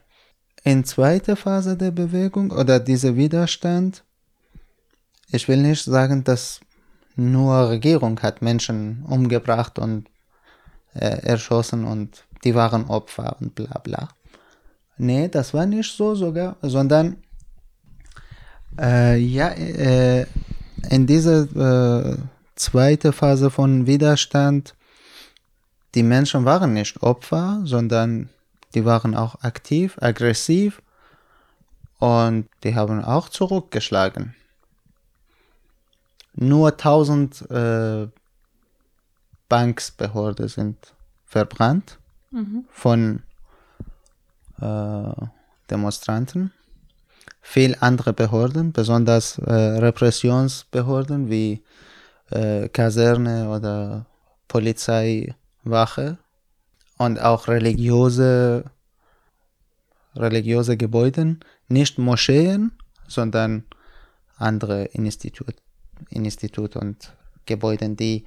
In 0.65 0.85
zweiter 0.85 1.37
Phase 1.37 1.77
der 1.77 1.93
Bewegung 1.93 2.51
oder 2.51 2.81
dieser 2.81 3.17
Widerstand, 3.17 4.03
ich 5.29 5.47
will 5.49 5.63
nicht 5.63 5.85
sagen, 5.85 6.25
dass 6.25 6.61
nur 7.15 7.71
Regierung 7.71 8.21
hat 8.21 8.43
Menschen 8.43 9.05
umgebracht 9.09 9.79
und 9.79 10.09
äh, 10.95 11.23
erschossen 11.23 11.85
und 11.85 12.25
die 12.45 12.55
waren 12.55 12.87
Opfer 12.87 13.37
und 13.41 13.55
bla 13.55 13.79
bla. 13.79 14.09
Nee, 14.99 15.29
das 15.29 15.55
war 15.55 15.67
nicht 15.67 15.95
so 15.97 16.15
sogar, 16.15 16.57
sondern 16.63 17.17
äh, 18.79 19.17
ja, 19.17 19.49
äh, 19.51 20.27
in 20.91 21.07
dieser 21.07 22.13
äh, 22.13 22.17
zweiten 22.55 23.13
Phase 23.13 23.51
von 23.51 23.87
Widerstand, 23.87 24.75
die 25.95 26.03
Menschen 26.03 26.45
waren 26.45 26.73
nicht 26.73 27.03
Opfer, 27.03 27.61
sondern 27.65 28.29
die 28.77 28.85
waren 28.85 29.17
auch 29.17 29.43
aktiv, 29.43 29.97
aggressiv 30.03 30.83
und 31.99 32.47
die 32.63 32.75
haben 32.75 33.03
auch 33.03 33.31
zurückgeschlagen. 33.31 34.35
Nur 36.35 36.73
1000 36.73 37.51
äh, 37.51 38.09
Banksbehörden 39.49 40.49
sind 40.49 40.95
verbrannt 41.25 41.99
mhm. 42.31 42.67
von 42.71 43.23
äh, 44.61 45.27
Demonstranten. 45.71 46.53
Viele 47.41 47.81
andere 47.81 48.13
Behörden, 48.13 48.73
besonders 48.73 49.39
äh, 49.39 49.55
Repressionsbehörden 49.55 51.31
wie 51.31 51.63
äh, 52.29 52.69
Kaserne 52.69 53.49
oder 53.49 54.05
Polizeiwache 54.49 56.19
und 56.99 57.21
auch 57.21 57.49
religiöse, 57.49 58.65
religiöse 60.15 60.77
Gebäude, 60.77 61.37
nicht 61.69 61.99
Moscheen, 61.99 62.73
sondern 63.07 63.65
andere 64.37 64.85
Institute, 64.87 65.55
Institute 66.11 66.79
und 66.79 67.13
Gebäude, 67.47 67.89
die 67.91 68.27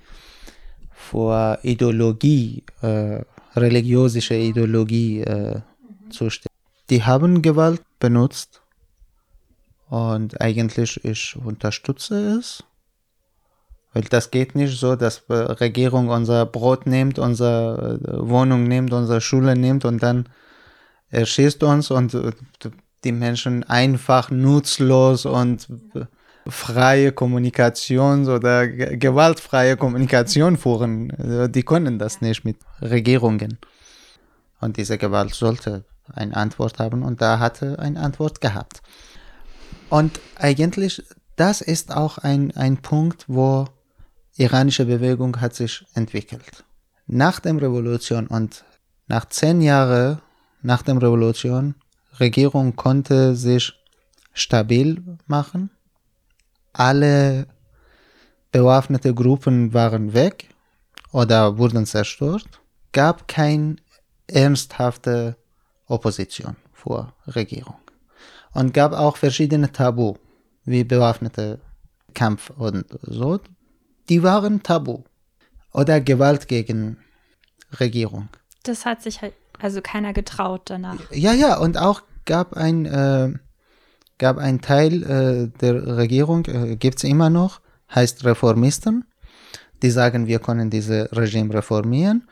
vor 0.92 1.60
Ideologie, 1.64 2.64
äh, 2.82 3.24
religiösische 3.56 4.36
Ideologie 4.36 5.22
äh, 5.22 5.62
zustehen. 6.10 6.52
Die 6.90 7.04
haben 7.04 7.42
Gewalt 7.42 7.82
benutzt 8.00 8.62
und 9.90 10.40
eigentlich 10.42 11.04
ich 11.04 11.36
unterstütze 11.36 12.38
es. 12.38 12.64
Weil 13.93 14.03
das 14.03 14.29
geht 14.29 14.55
nicht 14.55 14.79
so, 14.79 14.96
dass 14.96 15.25
die 15.27 15.34
Regierung 15.34 16.10
unser 16.10 16.46
Brot 16.46 16.86
nimmt, 16.86 17.17
unsere 17.17 18.00
äh, 18.03 18.29
Wohnung 18.29 18.63
nimmt, 18.65 18.93
unsere 18.93 19.22
Schule 19.22 19.55
nimmt 19.55 19.84
und 19.86 20.03
dann 20.03 20.29
erschießt 21.10 21.63
uns 21.63 21.89
und 21.89 22.13
äh, 22.13 22.31
die 23.03 23.12
Menschen 23.12 23.63
einfach 23.63 24.29
nutzlos 24.29 25.25
und 25.25 25.67
freie 26.48 27.12
Kommunikation 27.12 28.27
oder 28.27 28.67
gewaltfreie 28.67 29.77
Kommunikation 29.77 30.58
führen. 30.58 31.12
Also 31.17 31.48
die 31.48 31.63
können 31.63 32.00
das 32.00 32.22
nicht 32.22 32.43
mit 32.46 32.58
Regierungen. 32.81 33.58
Und 34.60 34.77
diese 34.77 34.98
Gewalt 34.98 35.34
sollte 35.34 35.86
eine 36.13 36.36
Antwort 36.36 36.79
haben 36.79 37.03
und 37.03 37.22
da 37.22 37.39
hatte 37.39 37.79
eine 37.79 38.00
Antwort 38.00 38.41
gehabt. 38.41 38.81
Und 39.89 40.19
eigentlich, 40.36 41.03
das 41.36 41.62
ist 41.62 41.96
auch 41.96 42.17
ein, 42.17 42.51
ein 42.55 42.77
Punkt, 42.77 43.25
wo 43.27 43.65
iranische 44.39 44.86
Bewegung 44.86 45.39
hat 45.41 45.53
sich 45.53 45.86
entwickelt. 45.93 46.63
Nach 47.08 47.39
der 47.39 47.55
Revolution 47.55 48.27
und 48.27 48.63
nach 49.08 49.25
zehn 49.25 49.62
Jahren 49.62 50.22
nach 50.62 50.81
der 50.81 50.96
Revolution, 50.96 51.75
Regierung 52.19 52.75
konnte 52.75 53.36
sich 53.36 53.74
stabil 54.34 55.17
machen. 55.27 55.69
Alle 56.74 57.48
bewaffnete 58.51 59.13
Gruppen 59.13 59.74
waren 59.74 60.13
weg 60.13 60.50
oder 61.12 61.58
wurden 61.58 61.86
zerstört. 61.86 62.48
Gab 62.91 63.27
keine 63.27 63.77
ernsthafte 64.27 65.36
Opposition 65.88 66.55
vor 66.74 67.13
Regierung. 67.27 67.79
Und 68.53 68.74
gab 68.74 68.93
auch 68.93 69.17
verschiedene 69.17 69.72
Tabu, 69.72 70.15
wie 70.65 70.84
bewaffnete 70.84 71.60
Kampf 72.13 72.50
und 72.51 72.86
so 73.01 73.39
die 74.10 74.24
waren 74.24 74.63
tabu. 74.63 75.04
Oder 75.72 76.02
Gewalt 76.02 76.48
gegen 76.48 76.98
Regierung. 77.80 78.30
Das 78.63 78.86
hat 78.86 79.04
sich 79.04 79.22
halt 79.22 79.34
also 79.60 79.82
keiner 79.82 80.13
getraut 80.13 80.63
danach. 80.65 81.00
Ja, 81.12 81.34
ja, 81.34 81.58
und 81.58 81.78
auch 81.78 82.02
gab 82.26 82.54
ein, 82.54 82.86
äh, 82.86 83.34
gab 84.17 84.38
ein 84.38 84.62
Teil 84.62 85.04
äh, 85.04 85.60
der 85.60 85.98
Regierung, 85.98 86.45
äh, 86.45 86.76
gibt 86.76 86.98
es 86.98 87.04
immer 87.04 87.30
noch, 87.30 87.62
heißt 87.93 88.26
Reformisten. 88.26 89.06
Die 89.82 89.91
sagen, 89.91 90.28
wir 90.28 90.39
können 90.39 90.69
dieses 90.69 91.12
Regime 91.15 91.54
reformieren. 91.54 92.28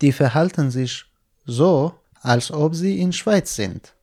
Die 0.00 0.12
verhalten 0.12 0.70
sich 0.70 1.04
so, 1.44 1.94
als 2.20 2.50
ob 2.50 2.74
sie 2.74 3.00
in 3.00 3.12
Schweiz 3.12 3.54
sind, 3.54 3.94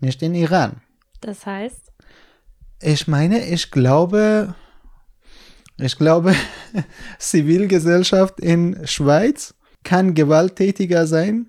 nicht 0.00 0.22
in 0.22 0.34
Iran. 0.34 0.82
Das 1.20 1.46
heißt? 1.46 1.92
Ich 2.80 3.06
meine, 3.08 3.44
ich 3.44 3.70
glaube, 3.70 4.54
ich 5.82 5.96
glaube, 5.96 6.34
Zivilgesellschaft 7.18 8.40
in 8.40 8.86
Schweiz 8.86 9.54
kann 9.82 10.14
gewalttätiger 10.14 11.06
sein, 11.06 11.48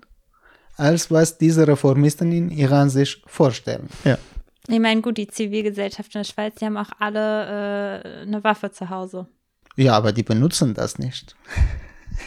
als 0.76 1.10
was 1.10 1.38
diese 1.38 1.66
Reformisten 1.66 2.32
in 2.32 2.50
Iran 2.50 2.90
sich 2.90 3.22
vorstellen. 3.26 3.88
Ja. 4.04 4.18
Ich 4.68 4.80
meine, 4.80 5.00
gut, 5.00 5.18
die 5.18 5.26
Zivilgesellschaft 5.26 6.14
in 6.14 6.20
der 6.20 6.24
Schweiz, 6.24 6.54
die 6.56 6.66
haben 6.66 6.76
auch 6.76 6.90
alle 6.98 8.02
äh, 8.04 8.22
eine 8.22 8.42
Waffe 8.44 8.70
zu 8.70 8.88
Hause. 8.88 9.26
Ja, 9.76 9.94
aber 9.94 10.12
die 10.12 10.22
benutzen 10.22 10.74
das 10.74 10.98
nicht. 10.98 11.34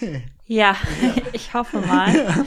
ja, 0.46 0.76
ich 1.34 1.54
hoffe 1.54 1.80
mal. 1.80 2.14
Ja, 2.14 2.46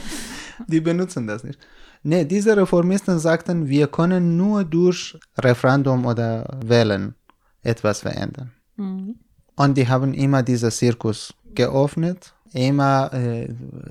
die 0.67 0.81
benutzen 0.81 1.25
das 1.25 1.43
nicht. 1.43 1.59
Nee, 2.03 2.23
diese 2.23 2.55
Reformisten 2.55 3.19
sagten, 3.19 3.67
wir 3.67 3.87
können 3.87 4.37
nur 4.37 4.63
durch 4.63 5.17
Referendum 5.37 6.05
oder 6.05 6.59
Wählen 6.63 7.15
etwas 7.61 8.01
verändern. 8.01 8.51
Mhm. 8.77 9.19
Und 9.59 9.75
die 9.75 9.89
haben 9.89 10.13
immer 10.13 10.41
diesen 10.41 10.71
Zirkus 10.71 11.33
geöffnet. 11.53 12.33
Immer 12.53 13.11
äh, 13.13 13.49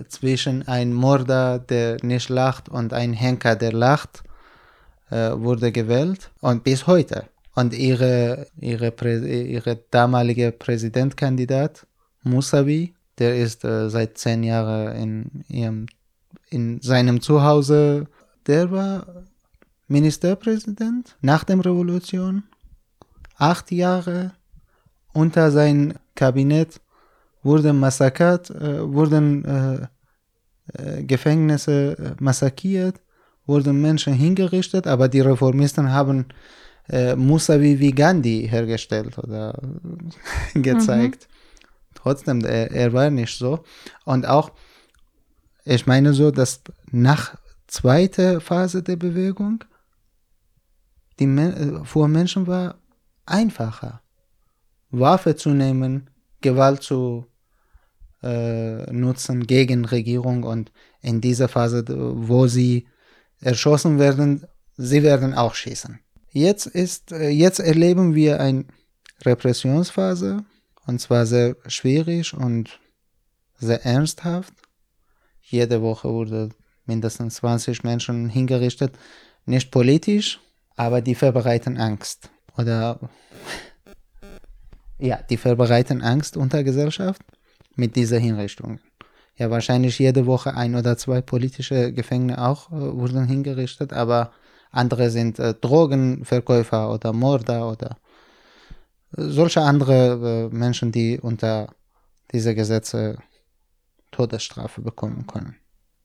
zwischen 0.09 0.67
ein 0.67 0.95
Mörder, 0.95 1.59
der 1.59 1.99
nicht 2.03 2.31
lacht, 2.31 2.71
und 2.71 2.95
ein 2.95 3.13
Henker, 3.13 3.55
der 3.55 3.75
lacht, 3.75 4.23
äh, 5.11 5.33
wurde 5.33 5.71
gewählt. 5.71 6.31
Und 6.41 6.65
bis 6.65 6.87
heute. 6.87 7.27
Und 7.55 7.75
ihre, 7.75 8.47
ihre, 8.59 8.95
ihre 9.27 9.77
damalige 9.91 10.53
Präsidentkandidat, 10.53 11.87
Musavi, 12.23 12.95
der 13.19 13.37
ist 13.37 13.63
äh, 13.63 13.91
seit 13.91 14.17
zehn 14.17 14.45
Jahren 14.45 14.97
in, 14.97 15.45
ihrem, 15.49 15.87
in 16.49 16.81
seinem 16.81 17.21
Zuhause. 17.21 18.07
Der 18.47 18.71
war 18.71 19.05
Ministerpräsident 19.87 21.19
nach 21.21 21.45
der 21.45 21.59
Revolution. 21.59 22.45
Acht 23.37 23.71
Jahre 23.71 24.33
unter 25.13 25.51
sein 25.51 25.95
Kabinett 26.15 26.81
wurden 27.43 27.79
massakert, 27.79 28.51
äh, 28.51 28.83
wurden 28.93 29.45
äh, 29.45 29.87
äh, 30.75 31.03
Gefängnisse 31.05 32.17
massakriert, 32.21 33.01
wurden 33.47 33.81
Menschen 33.81 34.13
hingerichtet, 34.13 34.87
aber 34.87 35.09
die 35.09 35.21
Reformisten 35.21 35.91
haben 35.91 36.27
äh, 36.89 37.17
Musavi 37.17 37.79
wie 37.79 37.93
Gandhi 37.93 38.49
hergestellt 38.49 39.19
oder 39.19 39.59
gezeigt. 40.55 41.29
Mhm. 41.29 41.35
Trotzdem, 41.95 42.45
er, 42.45 42.71
er 42.71 42.93
war 42.93 43.11
nicht 43.11 43.37
so. 43.37 43.65
Und 44.05 44.27
auch, 44.27 44.53
ich 45.65 45.87
meine 45.87 46.15
so, 46.15 46.31
dass 46.31 46.63
nach 46.91 47.37
zweiter 47.67 48.41
Phase 48.41 48.83
der 48.83 48.97
Bewegung 48.97 49.65
die 51.19 51.27
Men 51.27 51.85
für 51.85 52.09
Menschen 52.09 52.47
war 52.47 52.77
einfacher. 53.27 54.01
Waffe 54.91 55.37
zu 55.37 55.51
nehmen, 55.51 56.11
Gewalt 56.41 56.83
zu 56.83 57.27
äh, 58.23 58.91
nutzen 58.93 59.47
gegen 59.47 59.85
Regierung 59.85 60.43
und 60.43 60.73
in 61.03 61.21
dieser 61.21 61.49
Phase, 61.49 61.85
wo 61.89 62.47
sie 62.47 62.87
erschossen 63.41 63.99
werden, 63.99 64.47
sie 64.77 65.03
werden 65.03 65.35
auch 65.35 65.55
schießen. 65.55 66.01
Jetzt 66.31 66.67
ist, 66.67 67.13
äh, 67.13 67.29
jetzt 67.29 67.61
erleben 67.61 68.15
wir 68.15 68.41
eine 68.41 68.65
Repressionsphase 69.25 70.45
und 70.87 71.01
zwar 71.01 71.27
sehr 71.27 71.57
schwierig 71.67 72.35
und 72.35 72.81
sehr 73.59 73.85
ernsthaft. 73.85 74.55
Jede 75.43 75.83
Woche 75.83 76.09
wurde 76.09 76.51
mindestens 76.87 77.37
20 77.37 77.85
Menschen 77.85 78.29
hingerichtet, 78.29 78.99
nicht 79.47 79.71
politisch, 79.71 80.41
aber 80.77 81.01
die 81.01 81.15
verbreiten 81.15 81.77
Angst 81.77 82.31
oder 82.57 82.99
ja, 84.99 85.19
die 85.29 85.37
verbreiten 85.37 86.03
Angst 86.03 86.37
unter 86.37 86.65
Gesellschaft 86.65 87.23
mit 87.77 87.97
dieser 87.97 88.19
Hinrichtung. 88.19 88.81
Ja, 89.37 89.51
wahrscheinlich 89.51 89.99
jede 89.99 90.27
Woche 90.27 90.55
ein 90.57 90.75
oder 90.75 90.97
zwei 90.97 91.21
politische 91.21 91.93
Gefängnisse 91.93 92.41
auch 92.43 92.73
äh, 92.73 92.75
wurden 92.75 93.27
hingerichtet, 93.27 93.93
aber 93.93 94.33
andere 94.73 95.11
sind 95.11 95.39
äh, 95.39 95.55
Drogenverkäufer 95.55 96.93
oder 96.93 97.13
Mörder 97.13 97.71
oder 97.71 97.99
äh, 99.17 99.23
solche 99.23 99.63
andere 99.63 100.49
äh, 100.53 100.55
Menschen, 100.55 100.91
die 100.91 101.21
unter 101.21 101.75
diese 102.33 102.55
Gesetze 102.55 103.19
Todesstrafe 104.11 104.81
bekommen 104.81 105.27
können. 105.27 105.57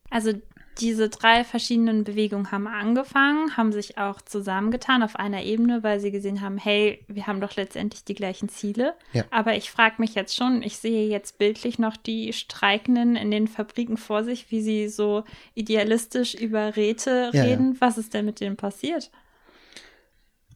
Also 0.09 0.33
diese 0.79 1.09
drei 1.09 1.43
verschiedenen 1.43 2.03
Bewegungen 2.03 2.51
haben 2.51 2.67
angefangen, 2.67 3.55
haben 3.57 3.71
sich 3.71 3.97
auch 3.97 4.21
zusammengetan 4.21 5.03
auf 5.03 5.15
einer 5.15 5.43
Ebene, 5.43 5.83
weil 5.83 5.99
sie 5.99 6.11
gesehen 6.11 6.41
haben, 6.41 6.57
hey, 6.57 7.05
wir 7.07 7.27
haben 7.27 7.41
doch 7.41 7.55
letztendlich 7.55 8.03
die 8.03 8.15
gleichen 8.15 8.49
Ziele. 8.49 8.93
Ja. 9.13 9.23
Aber 9.29 9.55
ich 9.55 9.69
frage 9.71 9.95
mich 9.99 10.15
jetzt 10.15 10.35
schon, 10.35 10.63
ich 10.63 10.77
sehe 10.77 11.07
jetzt 11.07 11.37
bildlich 11.37 11.79
noch 11.79 11.97
die 11.97 12.33
Streikenden 12.33 13.15
in 13.15 13.31
den 13.31 13.47
Fabriken 13.47 13.97
vor 13.97 14.23
sich, 14.23 14.49
wie 14.51 14.61
sie 14.61 14.89
so 14.89 15.23
idealistisch 15.53 16.33
über 16.33 16.75
Räte 16.75 17.29
Ja, 17.33 17.43
reden. 17.43 17.77
Was 17.79 17.97
ist 17.97 18.13
denn 18.13 18.25
mit 18.25 18.39
denen 18.39 18.57
passiert? 18.57 19.11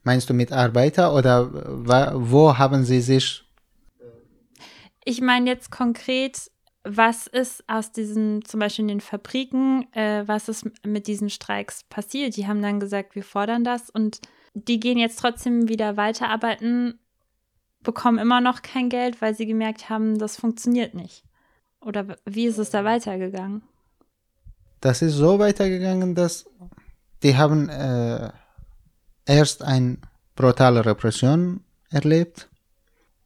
Meinst 0.03 0.29
du 0.29 0.33
mit 0.33 0.51
Arbeiter 0.51 1.13
oder 1.13 1.49
wo 2.15 2.57
haben 2.57 2.85
sie 2.85 3.01
sich 3.01 3.43
Ich 5.03 5.21
meine 5.21 5.49
jetzt 5.49 5.69
konkret, 5.69 6.49
was 6.89 7.27
ist 7.27 7.63
aus 7.67 7.91
diesen, 7.91 8.43
zum 8.45 8.59
Beispiel 8.59 8.83
in 8.83 8.89
den 8.89 9.01
Fabriken, 9.01 9.91
äh, 9.93 10.23
was 10.25 10.49
ist 10.49 10.67
mit 10.85 11.07
diesen 11.07 11.29
Streiks 11.29 11.83
passiert? 11.83 12.37
Die 12.37 12.47
haben 12.47 12.61
dann 12.61 12.79
gesagt, 12.79 13.15
wir 13.15 13.23
fordern 13.23 13.63
das 13.63 13.89
und 13.89 14.21
die 14.53 14.79
gehen 14.79 14.97
jetzt 14.97 15.19
trotzdem 15.19 15.67
wieder 15.67 15.97
weiterarbeiten, 15.97 16.99
bekommen 17.83 18.17
immer 18.17 18.41
noch 18.41 18.61
kein 18.61 18.89
Geld, 18.89 19.21
weil 19.21 19.35
sie 19.35 19.45
gemerkt 19.45 19.89
haben, 19.89 20.17
das 20.17 20.37
funktioniert 20.37 20.93
nicht. 20.93 21.23
Oder 21.81 22.17
wie 22.25 22.47
ist 22.47 22.57
es 22.57 22.69
da 22.69 22.83
weitergegangen? 22.83 23.61
Das 24.81 25.01
ist 25.01 25.13
so 25.13 25.39
weitergegangen, 25.39 26.15
dass 26.15 26.49
die 27.23 27.35
haben 27.35 27.69
äh, 27.69 28.31
erst 29.25 29.63
eine 29.63 29.97
brutale 30.35 30.85
Repression 30.85 31.63
erlebt. 31.89 32.49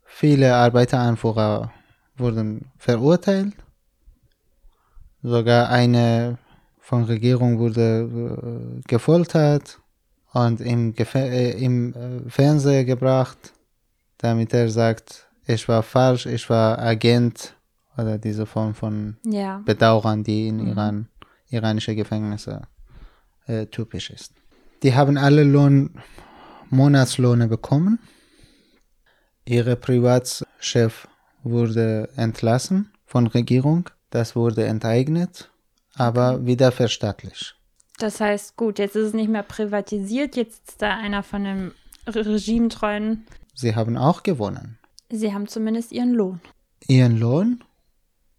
Viele 0.06 0.56
Arbeiteranführer 0.56 1.72
wurden 2.22 2.72
verurteilt. 2.78 3.54
Sogar 5.24 5.70
eine 5.70 6.38
von 6.80 7.04
Regierung 7.04 7.60
wurde 7.60 7.88
äh, 8.02 8.82
gefoltert 8.88 9.80
und 10.34 10.62
im, 10.62 10.94
Gefä 10.96 11.20
äh, 11.20 11.52
im 11.64 11.94
äh, 11.94 12.30
Fernsehen 12.30 12.86
gebracht, 12.86 13.54
damit 14.18 14.54
er 14.54 14.70
sagt, 14.70 15.28
ich 15.46 15.68
war 15.68 15.84
falsch, 15.84 16.26
ich 16.26 16.50
war 16.50 16.80
Agent 16.80 17.56
oder 17.98 18.18
diese 18.18 18.46
Form 18.46 18.74
von 18.74 19.18
Ja. 19.26 19.62
Bedauern, 19.66 20.24
die 20.24 20.48
in 20.48 20.58
Mhm. 20.58 20.68
Iran, 20.68 21.08
iranische 21.50 21.94
Gefängnisse 21.96 22.62
äh, 23.48 23.66
typisch 23.68 24.10
ist. 24.10 24.34
Die 24.84 24.96
haben 24.96 25.18
alle 25.18 25.44
Lohn, 25.44 25.92
Monatslöhne 26.70 27.48
bekommen. 27.48 28.00
Ihre 29.46 29.76
Privatchef 29.76 31.08
wurde 31.44 32.10
entlassen 32.16 32.92
von 33.06 33.28
Regierung. 33.28 33.90
Das 34.10 34.36
wurde 34.36 34.66
enteignet, 34.66 35.50
aber 35.96 36.46
wieder 36.46 36.72
verstaatlicht. 36.72 37.56
Das 37.98 38.20
heißt, 38.20 38.58
gut, 38.58 38.80
jetzt 38.80 38.96
ist 38.96 39.08
es 39.08 39.14
nicht 39.14 39.30
mehr 39.30 39.44
privatisiert, 39.44 40.36
jetzt 40.36 40.70
ist 40.70 40.82
da 40.82 40.98
einer 40.98 41.24
von 41.24 41.44
dem 41.44 41.72
Re- 42.08 42.26
regimetreuen. 42.26 43.26
Sie 43.54 43.76
haben 43.76 43.96
auch 43.98 44.24
gewonnen. 44.24 44.80
Sie 45.10 45.34
haben 45.34 45.48
zumindest 45.48 45.92
ihren 45.92 46.14
Lohn. 46.14 46.42
Ihren 46.88 47.18
Lohn, 47.18 47.64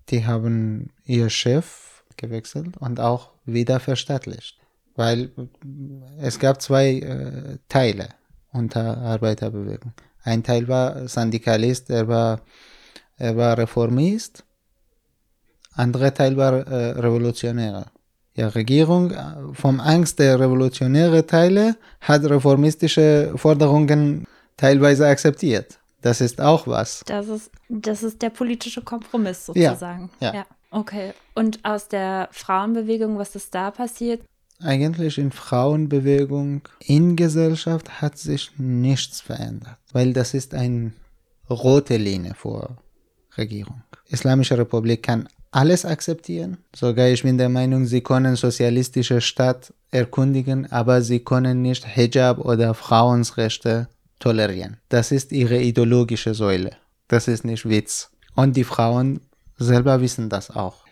die 0.09 0.27
haben 0.27 0.91
ihr 1.05 1.31
Chef 1.31 2.03
gewechselt 2.17 2.77
und 2.79 2.99
auch 2.99 3.31
wieder 3.45 3.79
verstaatlicht. 3.79 4.59
Weil 4.95 5.31
es 6.19 6.39
gab 6.39 6.61
zwei 6.61 6.95
äh, 6.99 7.59
Teile 7.69 8.09
unter 8.53 8.99
Arbeiterbewegung. 8.99 9.93
Ein 10.23 10.43
Teil 10.43 10.69
war 10.69 11.09
Syndikalist, 11.09 11.89
er 11.89 12.09
war, 12.09 12.41
er 13.23 13.37
war 13.37 13.57
Reformist. 13.57 14.45
Andere 15.75 16.13
Teil 16.13 16.37
war 16.37 16.55
äh, 16.67 16.91
Revolutionärer. 16.99 17.87
Ja, 18.35 18.49
Regierung 18.49 19.13
äh, 19.13 19.15
vom 19.53 19.79
Angst 19.79 20.19
der 20.19 20.41
revolutionäre 20.41 21.25
Teile 21.25 21.77
hat 22.01 22.25
reformistische 22.25 23.33
Forderungen 23.37 24.27
teilweise 24.57 25.07
akzeptiert. 25.07 25.79
Das 26.01 26.21
ist 26.21 26.41
auch 26.41 26.67
was. 26.67 27.05
Das 27.07 27.29
ist, 27.29 27.53
das 27.69 28.03
ist 28.03 28.21
der 28.23 28.31
politische 28.31 28.83
Kompromiss 28.83 29.47
Ja, 29.55 29.71
sozusagen. 29.71 30.11
ja. 30.21 30.45
Okay. 30.73 31.13
Und 31.37 31.61
aus 31.65 31.87
der 31.87 32.29
Frauenbewegung, 32.33 33.19
was 33.19 33.37
ist 33.37 33.55
da 33.55 33.71
passiert? 33.71 34.23
Eigentlich 34.61 35.17
in 35.19 35.31
Frauenbewegung, 35.31 36.63
in 36.81 37.15
Gesellschaft 37.15 38.01
hat 38.03 38.19
sich 38.19 38.51
nichts 38.59 39.21
verändert, 39.21 39.79
weil 39.93 40.13
das 40.13 40.35
ist 40.35 40.55
eine 40.55 40.93
rote 41.49 41.97
Linie 41.99 42.35
vor 42.35 42.79
Regierung. 43.37 43.83
Islamische 44.09 44.59
Republik 44.59 45.03
kann 45.03 45.29
alles 45.51 45.85
akzeptieren. 45.85 46.59
Sogar 46.75 47.09
ich 47.09 47.23
bin 47.23 47.39
der 47.39 47.49
Meinung, 47.49 47.85
sie 47.87 48.01
können 48.01 48.37
sozialistische 48.37 49.21
Staat 49.21 49.73
erkundigen, 49.91 50.71
aber 50.73 51.03
sie 51.03 51.21
können 51.21 51.63
nicht 51.63 51.87
Hijab 51.87 52.39
oder 52.39 52.75
Frauenrechte 52.75 53.89
tolerieren. 54.19 54.79
Das 54.89 55.13
ist 55.13 55.33
ihre 55.33 55.61
ideologische 55.61 56.35
Säule. 56.35 56.73
Das 57.09 57.29
ist 57.29 57.45
nicht 57.45 57.69
Witz. 57.69 58.11
Und 58.35 58.57
die 58.57 58.65
Frauen 58.65 59.21
selber 59.59 60.01
wissen 60.01 60.31
das 60.31 60.51
auch. 60.51 60.85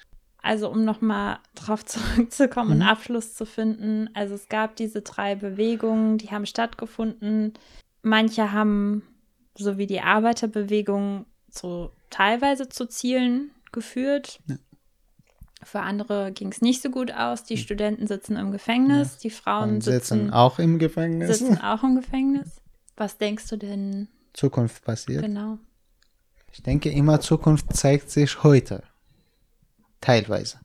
Also 0.43 0.71
um 0.71 0.85
nochmal 0.85 1.39
drauf 1.55 1.85
zurückzukommen 1.85 2.73
und 2.73 2.83
Abschluss 2.83 3.35
zu 3.35 3.47
finden. 3.47 4.11
Also 4.15 4.35
es 4.35 4.49
gab 4.49 4.77
diese 4.77 5.03
drei 5.03 5.35
Bewegungen, 5.35 6.19
die 6.19 6.31
haben 6.31 6.47
stattgefunden. 6.47 7.55
Manche 8.03 8.53
haben, 8.53 9.03
so 9.57 9.79
wie 9.79 9.87
die 9.87 10.01
Arbeiterbewegung, 10.01 11.27
so 11.51 11.93
teilweise 12.11 12.69
zu 12.69 12.87
Zielen 12.87 13.51
geführt. 13.73 14.41
Für 15.63 15.81
andere 15.81 16.33
ging 16.33 16.51
es 16.53 16.63
nicht 16.63 16.83
so 16.83 16.91
gut 16.91 17.13
aus. 17.13 17.45
Die 17.45 17.57
Studenten 17.57 18.07
sitzen 18.07 18.37
im 18.37 18.51
Gefängnis, 18.51 19.19
die 19.19 19.31
Frauen 19.31 19.81
sitzen 19.81 20.19
sitzen, 20.19 20.31
auch 20.31 20.59
im 20.59 20.79
Gefängnis. 20.79 21.39
sitzen 21.39 21.59
auch 21.59 21.83
im 21.83 21.97
Gefängnis. 21.97 22.61
Was 22.97 23.19
denkst 23.19 23.49
du 23.49 23.57
denn 23.57 24.09
Zukunft 24.33 24.85
passiert. 24.85 25.23
genau? 25.23 25.59
Ich 26.53 26.63
denke 26.63 26.91
immer, 26.91 27.21
Zukunft 27.21 27.75
zeigt 27.75 28.11
sich 28.11 28.43
heute. 28.43 28.83
Teilweise. 30.01 30.59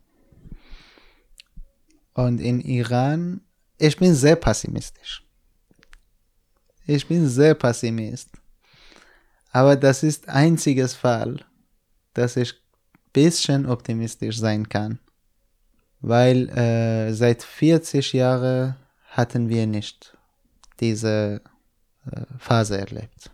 Und 2.14 2.40
in 2.40 2.62
Iran, 2.62 3.42
ich 3.78 3.98
bin 3.98 4.16
sehr 4.16 4.36
pessimistisch. 4.36 5.24
Ich 6.88 7.08
bin 7.08 7.28
sehr 7.28 7.54
pessimist. 7.54 8.30
Aber 9.56 9.78
das 9.78 10.04
ist 10.04 10.28
einziges 10.28 10.96
Fall, 10.96 11.38
dass 12.14 12.36
ich 12.36 12.56
bisschen 13.14 13.66
optimistisch 13.66 14.38
sein 14.38 14.68
kann. 14.68 15.00
Weil 16.02 16.50
äh, 16.50 17.14
seit 17.14 17.42
40 17.42 18.12
Jahren 18.12 18.76
hatten 19.12 19.48
wir 19.48 19.66
nicht 19.66 20.18
diese 20.82 21.42
äh, 22.12 22.22
Phase 22.38 22.78
erlebt. 22.78 23.32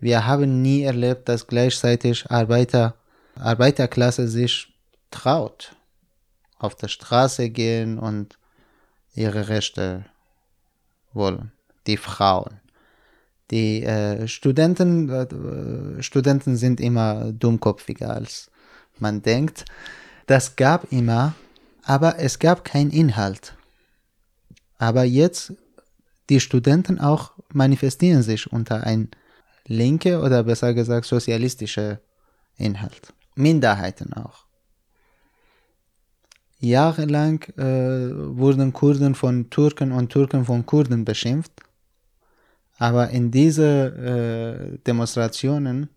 Wir 0.00 0.26
haben 0.26 0.62
nie 0.62 0.82
erlebt, 0.82 1.28
dass 1.28 1.46
gleichzeitig 1.46 2.28
Arbeiter, 2.28 2.96
Arbeiterklasse 3.36 4.26
sich 4.26 4.74
traut, 5.12 5.76
auf 6.58 6.74
der 6.74 6.88
Straße 6.88 7.50
gehen 7.50 8.00
und 8.00 8.36
ihre 9.14 9.46
Rechte 9.46 10.06
wollen. 11.12 11.52
Die 11.86 11.96
Frauen. 11.96 12.61
Die 13.52 13.84
äh, 13.84 14.26
Studenten, 14.28 15.10
äh, 15.10 16.02
Studenten 16.02 16.56
sind 16.56 16.80
immer 16.80 17.32
dummkopfiger 17.32 18.14
als 18.14 18.50
man 18.98 19.20
denkt. 19.20 19.66
Das 20.26 20.56
gab 20.56 20.90
immer, 20.90 21.34
aber 21.84 22.18
es 22.18 22.38
gab 22.38 22.64
keinen 22.64 22.90
Inhalt. 22.90 23.54
Aber 24.78 25.04
jetzt, 25.04 25.52
die 26.30 26.40
Studenten 26.40 26.98
auch 26.98 27.32
manifestieren 27.52 28.22
sich 28.22 28.50
unter 28.50 28.84
ein 28.84 29.10
linke 29.66 30.20
oder 30.20 30.44
besser 30.44 30.72
gesagt 30.72 31.04
sozialistische 31.04 32.00
Inhalt. 32.56 33.12
Minderheiten 33.34 34.14
auch. 34.14 34.46
Jahrelang 36.58 37.42
äh, 37.58 38.38
wurden 38.38 38.72
Kurden 38.72 39.14
von 39.14 39.50
Türken 39.50 39.92
und 39.92 40.10
Türken 40.10 40.46
von 40.46 40.64
Kurden 40.64 41.04
beschimpft. 41.04 41.52
Aber 42.78 43.10
in 43.10 43.30
diese 43.30 44.74
äh, 44.74 44.78
Demonstrationen, 44.86 45.88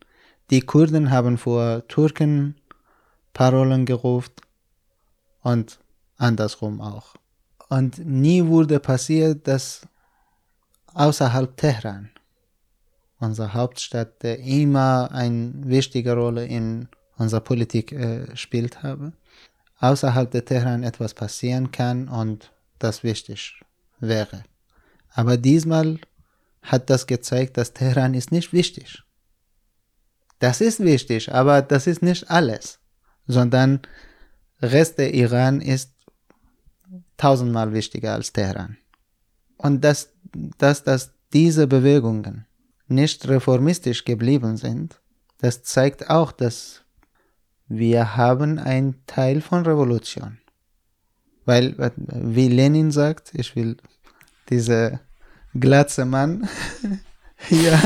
die 0.49 0.61
Kurden 0.61 1.09
haben 1.11 1.37
vor 1.37 1.87
Türken 1.87 2.55
Parolen 3.33 3.85
gerufen 3.85 4.33
und 5.41 5.79
andersrum 6.17 6.81
auch. 6.81 7.15
Und 7.69 7.99
nie 8.05 8.45
wurde 8.45 8.79
passiert, 8.79 9.47
dass 9.47 9.87
außerhalb 10.93 11.57
Teheran, 11.57 12.09
unserer 13.19 13.53
Hauptstadt, 13.53 14.23
der 14.23 14.39
immer 14.39 15.09
eine 15.11 15.53
wichtige 15.65 16.13
Rolle 16.13 16.45
in 16.45 16.87
unserer 17.17 17.41
Politik 17.41 17.91
äh, 17.91 18.35
spielt 18.35 18.83
habe, 18.83 19.13
außerhalb 19.79 20.29
der 20.31 20.45
Teheran 20.45 20.83
etwas 20.83 21.13
passieren 21.13 21.71
kann 21.71 22.07
und 22.07 22.51
das 22.79 23.03
wichtig 23.03 23.59
wäre. 23.99 24.43
Aber 25.13 25.37
diesmal 25.37 25.99
hat 26.65 26.89
das 26.89 27.07
gezeigt, 27.07 27.57
dass 27.57 27.73
Teheran 27.73 28.13
ist 28.13 28.31
nicht 28.31 28.53
wichtig. 28.53 29.03
Das 30.39 30.61
ist 30.61 30.79
wichtig, 30.79 31.33
aber 31.33 31.61
das 31.61 31.87
ist 31.87 32.01
nicht 32.01 32.29
alles, 32.29 32.79
sondern 33.27 33.81
Rest 34.61 34.97
der 34.97 35.13
Iran 35.13 35.61
ist 35.61 35.93
tausendmal 37.17 37.73
wichtiger 37.73 38.13
als 38.13 38.33
Teheran. 38.33 38.77
Und 39.57 39.83
dass, 39.83 40.13
dass, 40.57 40.83
dass 40.83 41.13
diese 41.33 41.67
Bewegungen 41.67 42.45
nicht 42.87 43.27
reformistisch 43.27 44.05
geblieben 44.05 44.57
sind, 44.57 44.99
das 45.39 45.63
zeigt 45.63 46.09
auch, 46.09 46.31
dass 46.31 46.83
wir 47.67 48.15
haben 48.15 48.59
einen 48.59 49.05
Teil 49.07 49.41
von 49.41 49.65
Revolution. 49.65 50.39
Weil, 51.45 51.75
wie 51.97 52.47
Lenin 52.47 52.91
sagt, 52.91 53.31
ich 53.33 53.55
will 53.55 53.77
diese 54.49 54.99
glatze 55.59 56.05
Mann 56.05 56.47
hier 57.37 57.79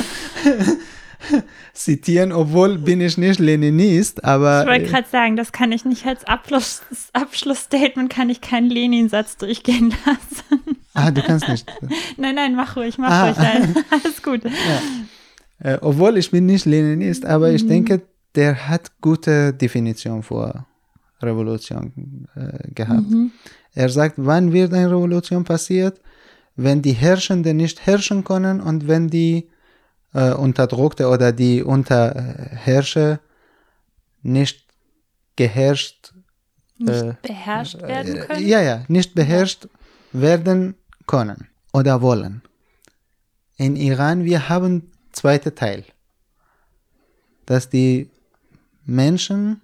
zitieren, 1.74 2.32
obwohl 2.32 2.78
bin 2.78 3.02
ich 3.02 3.18
nicht 3.18 3.40
Leninist, 3.40 4.24
aber. 4.24 4.62
Ich 4.62 4.68
wollte 4.68 4.86
gerade 4.86 5.08
sagen, 5.10 5.36
das 5.36 5.52
kann 5.52 5.72
ich 5.72 5.86
nicht 5.86 6.06
als 6.06 6.26
Abschluss, 6.26 6.82
Abschlussstatement, 7.14 8.10
kann 8.10 8.30
ich 8.30 8.42
keinen 8.42 8.70
Lenin-Satz 8.70 9.38
durchgehen 9.38 9.94
lassen. 10.06 10.78
Ah, 10.94 11.12
du 11.12 11.22
kannst 11.22 11.48
nicht. 11.48 11.72
nein, 12.18 12.36
nein, 12.36 12.56
mach 12.56 12.76
ruhig, 12.76 12.98
mach 12.98 13.10
ah. 13.10 13.26
ruhig. 13.26 13.38
Nein. 13.38 13.76
Alles 13.90 14.22
gut. 14.22 14.44
Ja. 14.44 15.74
Äh, 15.74 15.78
obwohl 15.82 16.18
ich 16.18 16.32
bin 16.32 16.46
nicht 16.46 16.66
Leninist, 16.66 17.26
aber 17.26 17.50
mhm. 17.50 17.56
ich 17.56 17.68
denke, 17.68 18.02
der 18.36 18.68
hat 18.68 18.92
gute 19.02 19.54
Definition 19.54 20.24
vor 20.24 20.66
Revolution 21.22 22.28
äh, 22.36 22.72
gehabt. 22.74 23.10
Mhm. 23.10 23.32
Er 23.74 23.90
sagt, 23.90 24.16
wann 24.18 24.52
wird 24.52 24.74
eine 24.74 24.90
Revolution 24.90 25.44
passiert? 25.44 26.00
Wenn 26.62 26.82
die 26.82 26.92
Herrschenden 26.92 27.56
nicht 27.56 27.86
herrschen 27.86 28.26
können 28.26 28.60
und 28.60 28.88
wenn 28.88 29.08
die 29.08 29.50
äh, 30.14 30.34
Unterdrückte 30.34 31.08
oder 31.08 31.32
die 31.32 31.64
Unterherrscher 31.64 33.22
nicht 34.22 34.66
geherrscht 35.38 36.14
nicht 36.78 37.04
äh, 37.04 37.14
beherrscht 37.22 37.82
werden 37.82 38.18
äh, 38.18 38.20
können? 38.20 38.48
Ja, 38.48 38.62
ja, 38.62 38.84
nicht 38.90 39.16
beherrscht 39.16 39.70
werden 40.12 40.76
können 41.08 41.48
oder 41.72 42.02
wollen. 42.02 42.42
In 43.56 43.78
Iran, 43.78 44.26
wir 44.26 44.50
haben 44.50 44.92
zweiten 45.14 45.56
Teil, 45.56 45.86
dass 47.46 47.70
die 47.70 48.10
Menschen 48.84 49.62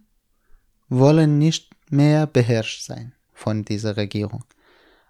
wollen 0.88 1.39
nicht 1.39 1.75
mehr 1.89 2.25
beherrscht 2.25 2.86
sein 2.86 3.12
von 3.34 3.65
dieser 3.65 3.97
Regierung. 3.97 4.45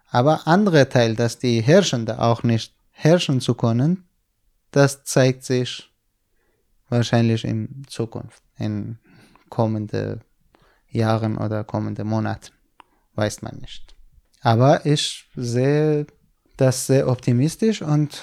Aber 0.08 0.46
andere 0.46 0.88
Teil, 0.88 1.14
dass 1.14 1.38
die 1.38 1.60
Herrschende 1.60 2.20
auch 2.20 2.42
nicht 2.42 2.74
herrschen 2.92 3.40
zu 3.40 3.54
können, 3.54 4.08
das 4.70 5.04
zeigt 5.04 5.44
sich 5.44 5.90
wahrscheinlich 6.88 7.44
in 7.44 7.84
Zukunft, 7.88 8.42
in 8.58 8.98
kommenden 9.48 10.20
Jahren 10.88 11.36
oder 11.36 11.64
kommenden 11.64 12.08
Monaten. 12.08 12.52
Weiß 13.14 13.42
man 13.42 13.56
nicht. 13.56 13.94
Aber 14.40 14.86
ich 14.86 15.28
sehe 15.34 16.06
das 16.56 16.86
sehr 16.86 17.08
optimistisch 17.08 17.82
und 17.82 18.22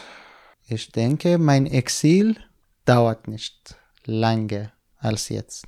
ich 0.68 0.92
denke, 0.92 1.38
mein 1.38 1.66
Exil 1.66 2.38
dauert 2.86 3.28
nicht 3.28 3.76
lange 4.06 4.72
als 5.00 5.30
jetzt. 5.30 5.68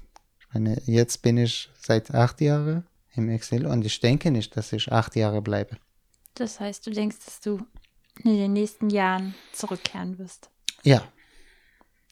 Meine, 0.54 0.82
jetzt 0.86 1.22
bin 1.22 1.38
ich 1.38 1.70
seit 1.78 2.14
acht 2.14 2.40
Jahren 2.42 2.86
im 3.14 3.30
Exil 3.30 3.66
und 3.66 3.86
ich 3.86 4.00
denke 4.00 4.32
nicht, 4.32 4.56
dass 4.56 4.72
ich 4.72 4.92
acht 4.92 5.16
Jahre 5.16 5.42
bleibe. 5.42 5.78
Das 6.36 6.60
heißt, 6.60 6.86
du 6.86 6.92
denkst, 6.92 7.18
dass 7.26 7.40
du 7.40 7.66
in 8.24 8.38
den 8.38 8.54
nächsten 8.54 8.90
Jahren 8.90 9.36
zurückkehren 9.54 10.18
wirst? 10.20 10.50
Ja. 10.84 11.04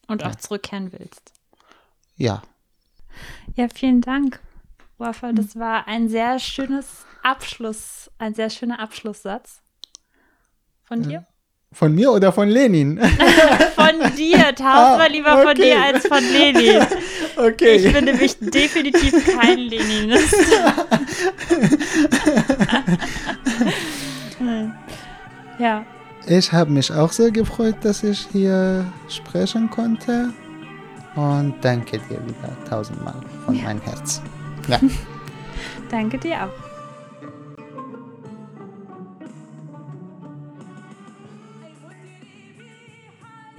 Und 0.06 0.22
auch 0.24 0.30
ja. 0.30 0.38
zurückkehren 0.38 0.92
willst. 0.92 1.32
Ja. 2.16 2.42
Ja, 3.54 3.68
vielen 3.72 4.00
Dank, 4.00 4.40
Wafa. 4.98 5.32
Das 5.32 5.56
war 5.56 5.86
ein 5.86 6.08
sehr 6.08 6.38
schönes 6.38 7.04
Abschluss, 7.22 8.10
ein 8.18 8.34
sehr 8.34 8.50
schöner 8.50 8.80
Abschlusssatz. 8.80 9.62
Von 10.84 11.02
dir? 11.02 11.26
Von 11.72 11.94
mir 11.94 12.12
oder 12.12 12.32
von 12.32 12.48
Lenin? 12.48 12.98
von 13.74 14.14
dir, 14.16 14.38
tausendmal 14.54 15.00
ah, 15.00 15.06
lieber 15.06 15.34
okay. 15.34 15.44
von 15.44 15.54
dir 15.56 15.82
als 15.82 16.06
von 16.06 16.22
Lenin. 16.32 16.86
Okay. 17.36 17.74
Ich 17.78 17.92
bin 17.92 18.04
nämlich 18.04 18.36
definitiv 18.38 19.36
kein 19.36 19.58
Leninist. 19.58 20.36
Ja. 25.64 25.84
Ich 26.26 26.52
habe 26.52 26.70
mich 26.70 26.92
auch 26.92 27.12
sehr 27.12 27.30
gefreut, 27.30 27.76
dass 27.82 28.02
ich 28.02 28.26
hier 28.32 28.84
sprechen 29.08 29.68
konnte. 29.70 30.32
Und 31.16 31.54
danke 31.60 31.98
dir 31.98 32.20
wieder 32.26 32.56
tausendmal 32.68 33.14
von 33.44 33.54
ja. 33.54 33.64
meinem 33.64 33.80
Herz. 33.82 34.22
Ja. 34.66 34.80
danke 35.90 36.16
dir 36.16 36.44
auch. 36.44 36.48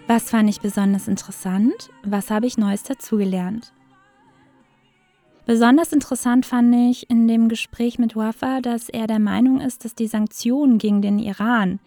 Was 0.07 0.31
fand 0.31 0.49
ich 0.49 0.61
besonders 0.61 1.07
interessant? 1.07 1.91
Was 2.03 2.31
habe 2.31 2.47
ich 2.47 2.57
Neues 2.57 2.81
dazugelernt? 2.81 3.74
Besonders 5.45 5.93
interessant 5.93 6.45
fand 6.45 6.73
ich 6.75 7.09
in 7.09 7.27
dem 7.27 7.49
Gespräch 7.49 7.99
mit 7.99 8.15
Wafa, 8.15 8.61
dass 8.61 8.89
er 8.89 9.07
der 9.07 9.19
Meinung 9.19 9.61
ist, 9.61 9.85
dass 9.85 9.95
die 9.95 10.07
Sanktionen 10.07 10.77
gegen 10.77 11.01
den 11.01 11.19
Iran 11.19 11.79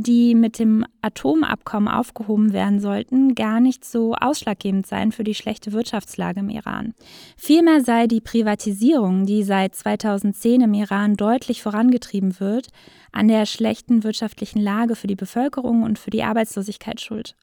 die 0.00 0.36
mit 0.36 0.60
dem 0.60 0.86
Atomabkommen 1.02 1.88
aufgehoben 1.88 2.52
werden 2.52 2.78
sollten, 2.78 3.34
gar 3.34 3.58
nicht 3.58 3.84
so 3.84 4.14
ausschlaggebend 4.14 4.86
seien 4.86 5.10
für 5.10 5.24
die 5.24 5.34
schlechte 5.34 5.72
Wirtschaftslage 5.72 6.38
im 6.38 6.50
Iran. 6.50 6.94
Vielmehr 7.36 7.82
sei 7.82 8.06
die 8.06 8.20
Privatisierung, 8.20 9.26
die 9.26 9.42
seit 9.42 9.74
2010 9.74 10.60
im 10.60 10.74
Iran 10.74 11.16
deutlich 11.16 11.62
vorangetrieben 11.62 12.38
wird, 12.38 12.68
an 13.10 13.26
der 13.26 13.44
schlechten 13.44 14.04
wirtschaftlichen 14.04 14.60
Lage 14.60 14.94
für 14.94 15.08
die 15.08 15.16
Bevölkerung 15.16 15.82
und 15.82 15.98
für 15.98 16.10
die 16.10 16.22
Arbeitslosigkeit 16.22 17.00
schuld. 17.00 17.34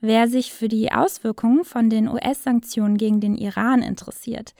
Wer 0.00 0.28
sich 0.28 0.52
für 0.52 0.68
die 0.68 0.92
Auswirkungen 0.92 1.64
von 1.64 1.90
den 1.90 2.08
US-Sanktionen 2.08 2.96
gegen 2.96 3.20
den 3.20 3.36
Iran 3.36 3.82
interessiert, 3.82 4.54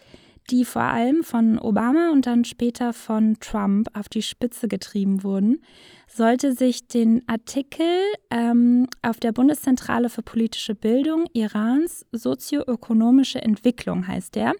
die 0.50 0.64
vor 0.64 0.82
allem 0.82 1.24
von 1.24 1.58
Obama 1.58 2.10
und 2.12 2.26
dann 2.26 2.44
später 2.44 2.92
von 2.92 3.38
Trump 3.40 3.88
auf 3.94 4.08
die 4.08 4.22
Spitze 4.22 4.68
getrieben 4.68 5.22
wurden, 5.22 5.62
sollte 6.06 6.52
sich 6.52 6.86
den 6.86 7.22
Artikel 7.26 7.86
ähm, 8.30 8.86
auf 9.02 9.18
der 9.20 9.32
Bundeszentrale 9.32 10.10
für 10.10 10.22
politische 10.22 10.74
Bildung 10.74 11.26
Irans 11.32 12.04
sozioökonomische 12.12 13.40
Entwicklung 13.40 14.06
heißt 14.06 14.34
der, 14.34 14.52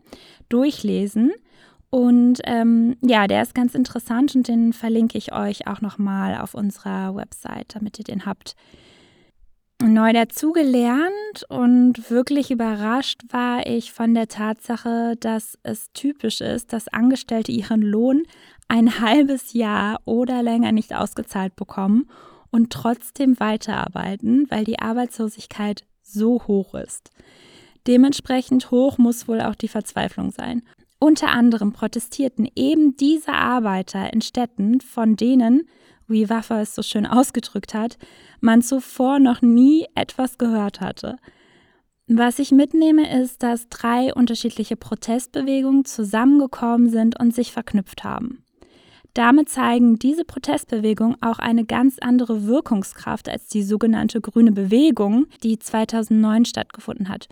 durchlesen. 0.49 1.33
Und 1.91 2.41
ähm, 2.45 2.97
ja, 3.03 3.29
der 3.29 3.43
ist 3.43 3.55
ganz 3.55 3.75
interessant 3.75 4.35
und 4.35 4.49
den 4.49 4.73
verlinke 4.73 5.17
ich 5.17 5.33
euch 5.33 5.69
auch 5.69 5.81
nochmal 5.81 6.37
auf 6.37 6.55
unserer 6.55 7.15
Website, 7.15 7.75
damit 7.75 7.99
ihr 7.99 8.05
den 8.05 8.27
habt 8.27 8.57
neu 9.83 10.13
dazugelernt 10.13 11.45
und 11.49 12.11
wirklich 12.11 12.51
überrascht 12.51 13.23
war 13.31 13.67
ich 13.67 13.93
von 13.93 14.15
der 14.15 14.29
Tatsache, 14.29 15.17
dass 15.19 15.59
es 15.63 15.93
typisch 15.93 16.41
ist, 16.41 16.73
dass 16.73 16.89
Angestellte 16.89 17.53
ihren 17.53 17.83
Lohn 17.83 18.23
ein 18.69 19.01
halbes 19.01 19.53
Jahr 19.53 20.01
oder 20.05 20.43
länger 20.43 20.73
nicht 20.73 20.95
ausgezahlt 20.95 21.57
bekommen 21.57 22.09
und 22.51 22.73
trotzdem 22.73 23.39
weiterarbeiten, 23.41 24.47
weil 24.51 24.65
die 24.65 24.79
Arbeitslosigkeit 24.79 25.85
so 26.03 26.43
hoch 26.47 26.75
ist. 26.75 27.11
Dementsprechend 27.87 28.71
hoch 28.71 28.97
muss 28.99 29.29
wohl 29.29 29.41
auch 29.41 29.55
die 29.55 29.69
Verzweiflung 29.69 30.31
sein. 30.31 30.63
Unter 30.99 31.31
anderem 31.31 31.73
protestierten 31.73 32.49
eben 32.55 32.97
diese 32.97 33.33
Arbeiter 33.33 34.13
in 34.13 34.23
Städten, 34.23 34.81
von 34.81 35.17
denen 35.17 35.69
wie 36.15 36.31
Waffa 36.31 36.63
es 36.63 36.75
so 36.75 36.81
schön 36.81 37.05
ausgedrückt 37.05 37.75
hat, 37.75 37.99
man 38.41 38.63
zuvor 38.63 39.19
noch 39.19 39.43
nie 39.43 39.85
etwas 39.95 40.39
gehört 40.39 40.81
hatte. 40.81 41.17
Was 42.07 42.39
ich 42.39 42.51
mitnehme, 42.51 43.23
ist, 43.23 43.43
dass 43.43 43.69
drei 43.69 44.15
unterschiedliche 44.15 44.77
Protestbewegungen 44.77 45.85
zusammengekommen 45.85 46.89
sind 46.89 47.21
und 47.21 47.35
sich 47.35 47.53
verknüpft 47.53 48.05
haben. 48.05 48.45
Damit 49.15 49.49
zeigen 49.49 49.99
diese 49.99 50.25
Protestbewegungen 50.25 51.17
auch 51.23 51.39
eine 51.39 51.65
ganz 51.65 51.99
andere 52.01 52.47
Wirkungskraft 52.47 53.29
als 53.29 53.47
die 53.47 53.63
sogenannte 53.63 54.21
Grüne 54.21 54.53
Bewegung, 54.53 55.27
die 55.43 55.59
2009 55.59 56.47
stattgefunden 56.47 57.09
hat 57.09 57.29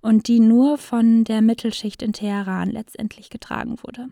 und 0.00 0.28
die 0.28 0.40
nur 0.40 0.78
von 0.78 1.24
der 1.24 1.42
Mittelschicht 1.42 2.02
in 2.02 2.12
Teheran 2.12 2.70
letztendlich 2.70 3.28
getragen 3.28 3.76
wurde. 3.82 4.08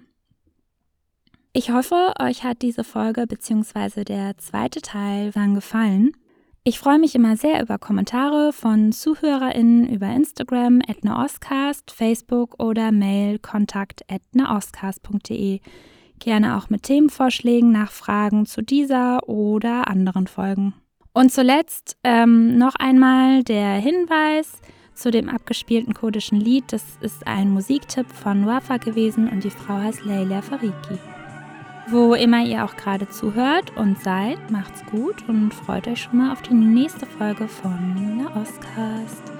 Ich 1.57 1.71
hoffe, 1.71 2.13
euch 2.21 2.43
hat 2.43 2.63
diese 2.63 2.83
Folge 2.83 3.29
bzw. 3.29 4.03
der 4.03 4.37
zweite 4.39 4.83
Teil 4.83 5.31
dann 5.31 5.55
gefallen. 5.55 6.11
Ich 6.65 6.81
freue 6.81 6.99
mich 6.99 7.15
immer 7.15 7.37
sehr 7.37 7.63
über 7.63 7.79
Kommentare 7.79 8.53
von 8.53 8.91
ZuhörerInnen 8.91 9.89
über 9.89 10.09
Instagram, 10.09 10.81
etnaoscast, 10.81 11.93
Facebook 11.93 12.61
oder 12.61 12.91
Mail 12.91 13.39
kontakt 13.39 14.01
etnaoscast.de. 14.09 15.61
Gerne 16.19 16.57
auch 16.57 16.71
mit 16.71 16.83
Themenvorschlägen, 16.83 17.71
Nachfragen 17.71 18.47
zu 18.47 18.61
dieser 18.61 19.29
oder 19.29 19.87
anderen 19.87 20.27
Folgen. 20.27 20.75
Und 21.13 21.31
zuletzt 21.31 21.97
ähm, 22.03 22.59
noch 22.59 22.75
einmal 22.81 23.45
der 23.45 23.75
Hinweis, 23.75 24.61
zu 24.95 25.13
dem 25.13 25.29
abgespielten 25.29 25.95
kurdischen 25.95 26.41
Lied. 26.41 26.65
Das 26.73 26.83
ist 27.01 27.29
ein 27.29 27.51
Musiktipp 27.51 28.11
von 28.11 28.45
Wafa 28.45 28.79
gewesen 28.79 29.29
und 29.29 29.45
die 29.45 29.51
Frau 29.51 29.75
heißt 29.75 30.05
Leila 30.05 30.43
Fariki. 30.43 30.99
Wo 31.87 32.15
immer 32.15 32.43
ihr 32.43 32.65
auch 32.65 32.77
gerade 32.77 33.09
zuhört 33.09 33.77
und 33.77 34.03
seid, 34.03 34.51
macht's 34.51 34.85
gut 34.87 35.29
und 35.29 35.53
freut 35.53 35.87
euch 35.87 36.03
schon 36.03 36.19
mal 36.19 36.33
auf 36.33 36.41
die 36.41 36.55
nächste 36.55 37.05
Folge 37.05 37.47
von 37.47 38.19
der 38.19 38.35
Oscast. 38.35 39.34